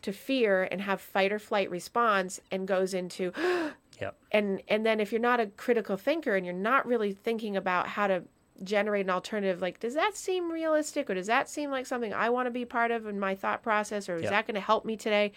[0.02, 3.32] to fear and have fight or flight response and goes into
[4.00, 4.16] Yep.
[4.30, 7.88] and and then if you're not a critical thinker and you're not really thinking about
[7.88, 8.24] how to
[8.62, 12.28] generate an alternative like does that seem realistic or does that seem like something i
[12.28, 14.30] want to be part of in my thought process or is Yeah.
[14.30, 15.32] that going to help me today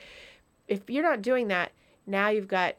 [0.68, 1.72] if you're not doing that
[2.06, 2.76] now you've got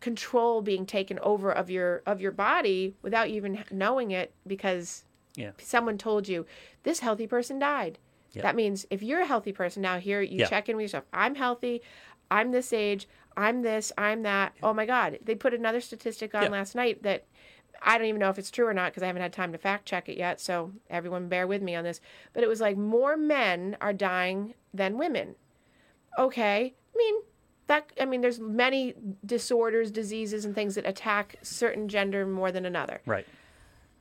[0.00, 5.04] control being taken over of your of your body without you even knowing it because
[5.36, 5.52] Yeah.
[5.58, 6.46] someone told you
[6.82, 7.98] this healthy person died.
[8.34, 11.04] That means if you're a healthy person now here you check in with yourself.
[11.12, 11.82] I'm healthy.
[12.30, 13.08] I'm this age.
[13.36, 14.54] I'm this i'm that.
[14.62, 15.18] Oh my god.
[15.24, 17.26] They put another statistic on last night that
[17.82, 19.58] i don't even know if it's true or not because i haven't had time to
[19.58, 22.00] fact check it yet so everyone bear with me on this.
[22.32, 25.34] But it was like more men are dying than women.
[26.18, 26.74] Okay.
[26.94, 27.14] I mean
[27.68, 32.66] that i mean there's many disorders diseases and things that attack certain gender more than
[32.66, 33.00] another.
[33.06, 33.26] Right.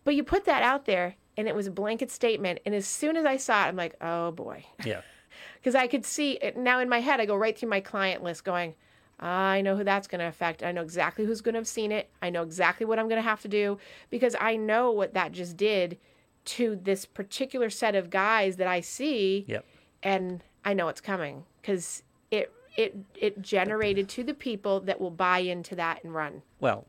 [0.04, 3.16] but you put that out there and it was a blanket statement and as soon
[3.18, 5.02] as i saw it i'm like oh boy Yeah.
[5.62, 7.20] because I could see it now in my head.
[7.22, 8.74] I go right through my client list, going,
[9.20, 10.64] ah, I know who that's going to affect.
[10.64, 12.10] I know exactly who's going to have seen it.
[12.22, 13.78] I know exactly what I'm going to have to do
[14.10, 15.98] because I know what that just did
[16.46, 19.66] to this particular set of guys that I see, Yep.
[20.04, 25.12] and I know it's coming because it it it generated to the people that will
[25.12, 26.42] buy into that and run.
[26.60, 26.86] Well,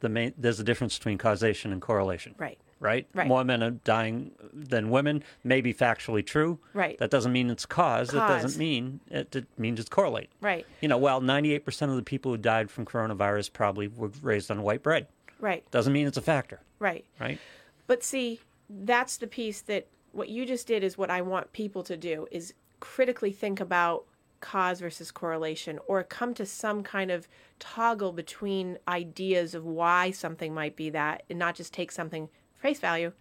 [0.00, 2.34] the main there's a difference between causation and correlation.
[2.38, 2.58] Right.
[2.80, 3.06] Right?
[3.14, 3.26] Right.
[3.26, 6.58] More men are dying than women may be factually true.
[6.74, 6.98] Right.
[6.98, 8.10] That doesn't mean it's cause.
[8.10, 8.14] cause.
[8.14, 10.30] It doesn't mean it, it means it's correlate.
[10.40, 10.64] Right.
[10.80, 14.62] You know, well, 98% of the people who died from coronavirus probably were raised on
[14.62, 15.08] white bread.
[15.40, 15.68] Right.
[15.70, 17.04] Doesn't mean it's a factor, Right.
[17.20, 17.38] right?
[17.86, 21.82] But see, that's the piece that what you just did is what I want people
[21.84, 24.04] to do is critically think about
[24.40, 27.26] cause versus correlation or come to some kind of
[27.58, 32.28] toggle between ideas of why something might be that and not just take something
[32.58, 33.12] face value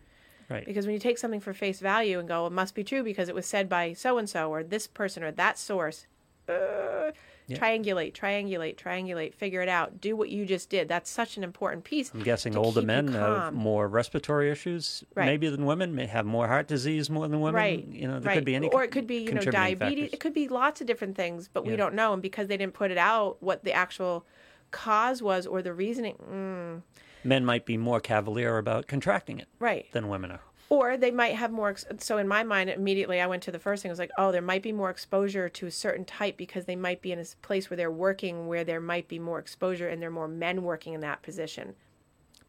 [0.50, 0.66] Right.
[0.66, 3.28] because when you take something for face value and go it must be true because
[3.30, 6.08] it was said by so and so or this person or that source
[6.48, 7.12] uh,
[7.48, 7.58] Yeah.
[7.60, 11.84] triangulate triangulate triangulate figure it out do what you just did that's such an important
[11.84, 15.26] piece I'm guessing older men have more respiratory issues, Right.
[15.26, 15.94] maybe than women.
[15.96, 17.56] May have more heart disease more than women.
[17.56, 17.86] Right.
[17.86, 18.36] You know, there right.
[18.36, 19.80] could be any, or it could be you know diabetes.
[19.80, 20.14] factors.
[20.14, 22.14] It could be lots of different things, but we don't know.
[22.14, 24.26] And because they didn't put it out, what the actual
[24.72, 26.82] cause was or the reasoning, mm,
[27.28, 29.86] Men might be more cavalier about contracting it right?
[29.92, 30.40] than women are.
[30.70, 31.70] Or they might have more.
[31.70, 33.90] ex- So in my mind, immediately I went to the first thing.
[33.90, 36.76] I was like, oh, there might be more exposure to a certain type because they
[36.78, 40.02] might be in a place where they're working where there might be more exposure and
[40.02, 41.76] there are more men working in that position.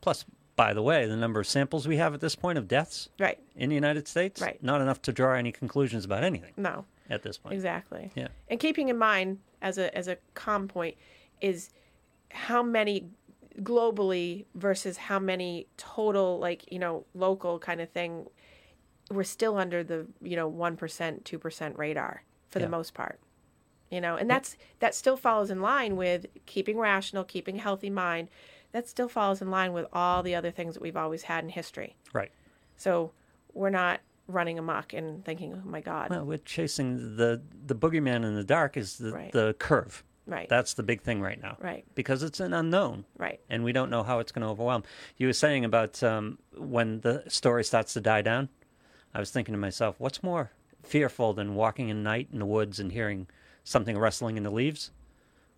[0.01, 0.25] Plus,
[0.55, 3.39] by the way, the number of samples we have at this point of deaths Right?
[3.57, 4.63] in the United States, Right.
[4.63, 6.85] not enough to draw any conclusions about anything No.
[7.11, 7.55] at this point.
[7.55, 8.11] Exactly.
[8.15, 8.29] Yeah.
[8.49, 10.97] And keeping in mind as a as a calm point
[11.41, 11.71] is
[12.31, 13.07] how many
[13.63, 18.27] globally versus how many total like, you know, local kind of thing
[19.11, 20.77] we're still under the, you know, 1%,
[21.25, 22.65] 2% radar for Yeah.
[22.67, 23.19] the most part.
[23.91, 28.29] You know, and that's that still follows in line with keeping rational, keeping healthy mind.
[28.73, 31.49] That still follows in line with all the other things that we've always had in
[31.49, 31.97] history.
[32.13, 32.31] Right.
[32.77, 33.13] So,
[33.55, 38.27] we're not running amok and thinking, "Oh my god." Well, we're chasing the the boogeyman
[38.27, 39.33] in the dark is the, Right.
[39.33, 40.05] the curve.
[40.29, 40.49] Right.
[40.49, 41.57] That's the big thing right now.
[41.61, 41.85] right.
[41.97, 43.05] Because it's an unknown.
[43.17, 43.41] Right.
[43.51, 44.85] and we don't know how it's going to overwhelm.
[45.17, 48.49] You were saying about um, when the story starts to die down.
[49.15, 50.53] I was thinking to myself, what's more
[50.85, 53.27] fearful than walking in night in the woods and hearing
[53.65, 54.91] something rustling in the leaves?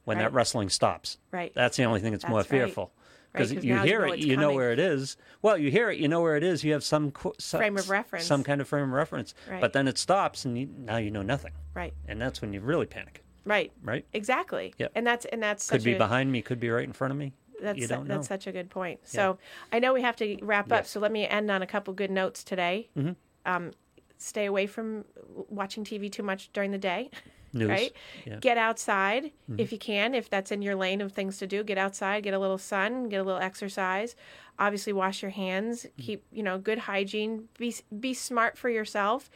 [0.04, 1.52] When that rustling stops, Right.
[1.54, 2.58] that's the only thing that's, more That's right.
[2.64, 2.84] fearful.
[2.84, 5.16] Right, Because 'cause you now you hear know it, you know where it is.
[5.42, 6.64] Well, you hear it, you know where it is.
[6.64, 8.24] You have some, co- some Frame of reference.
[8.24, 9.34] some kind of frame of reference.
[9.48, 9.60] Right.
[9.60, 11.92] But then it stops, and you, now you know nothing, Right.
[12.08, 13.22] and that's when you really panic.
[13.44, 13.72] Right.
[13.82, 14.04] Right?
[14.12, 14.74] Exactly.
[14.78, 14.88] Yeah.
[14.94, 17.18] And that's and that's Could be a, behind me, could be right in front of
[17.18, 17.32] me.
[17.62, 18.14] that's you don't know.
[18.16, 19.00] that's such a good point.
[19.04, 19.38] So
[19.72, 20.80] I know we have to wrap up.
[20.80, 20.90] Yes.
[20.90, 22.88] So let me end on a couple good notes today.
[22.96, 23.16] Mhm.
[23.46, 23.70] Um,
[24.18, 25.04] stay away from
[25.48, 27.10] watching TV too much during the day.
[27.52, 27.68] News.
[27.68, 27.92] Right?
[28.26, 28.36] Yeah.
[28.38, 29.58] Get outside Mm-hmm.
[29.58, 31.64] if you can, if that's in your lane of things to do.
[31.64, 34.14] Get outside, get a little sun, get a little exercise.
[34.58, 35.82] Obviously, wash your hands.
[35.82, 36.02] Mm-hmm.
[36.02, 37.48] Keep you know good hygiene.
[37.58, 39.30] Be be smart for yourself.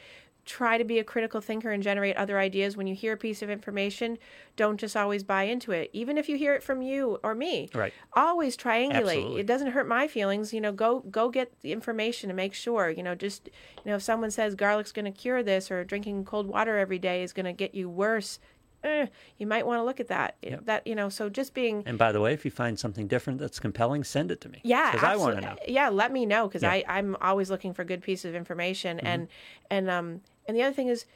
[0.44, 2.76] Try to be a critical thinker and generate other ideas.
[2.76, 4.18] When you hear a piece of information,
[4.56, 5.88] don't just always buy into it.
[5.92, 7.92] Even if you hear it from you or me, Right.
[8.12, 8.92] always triangulate.
[8.96, 9.40] Absolutely.
[9.40, 10.52] It doesn't hurt my feelings.
[10.52, 12.90] You know, go go get the information and make sure.
[12.90, 13.48] You know, just
[13.84, 16.98] you know, if someone says garlic's going to cure this or drinking cold water every
[16.98, 18.38] day is going to get you worse,
[18.84, 19.06] eh,
[19.38, 20.36] you might want to look at that.
[20.42, 20.66] Yep.
[20.66, 23.38] That you know, so just being And by the way, if you find something different
[23.40, 24.60] that's compelling, send it to me.
[24.62, 25.56] yeah, because I want to know.
[25.66, 26.70] Yeah, let me know because Yeah.
[26.72, 29.06] I I'm always looking for good pieces of information Mm-hmm.
[29.06, 29.28] and
[29.70, 31.06] and um and the other thing is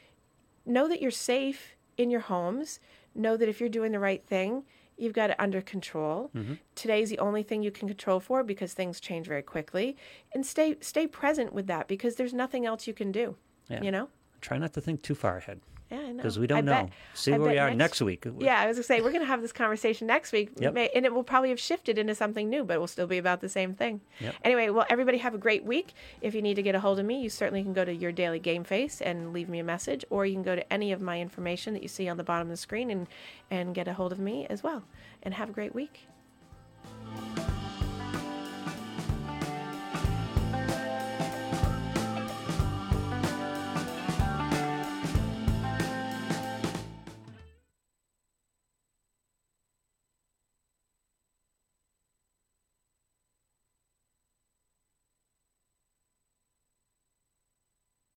[0.65, 2.79] know that you're safe in your homes.
[3.15, 4.63] Know that if you're doing the right thing,
[4.97, 6.29] you've got it under control.
[6.35, 6.53] Mm-hmm.
[6.75, 9.97] Today's the only thing you can control for because things change very quickly.
[10.33, 13.35] And stay stay present with that because there's nothing else you can do.
[13.67, 13.81] Yeah.
[13.81, 14.09] You know?
[14.41, 15.59] Try not to think too far ahead
[15.91, 16.17] Yeah, I know.
[16.17, 16.71] because we don't I know.
[16.83, 18.25] bet- See I where we are next, week.
[18.37, 20.73] Yeah, I was gonna say we're gonna have this conversation next week, Yep.
[20.75, 23.17] May- and it will probably have shifted into something new, but it will still be
[23.17, 24.01] about the same thing.
[24.19, 24.35] Yep.
[24.43, 25.93] Anyway, well, everybody have a great week.
[26.21, 28.11] If you need to get a hold of me, you certainly can go to your
[28.11, 31.01] daily game face and leave me a message, or you can go to any of
[31.01, 33.07] my information that you see on the bottom of the screen and
[33.49, 34.83] and get a hold of me as well.
[35.23, 36.07] And have a great week.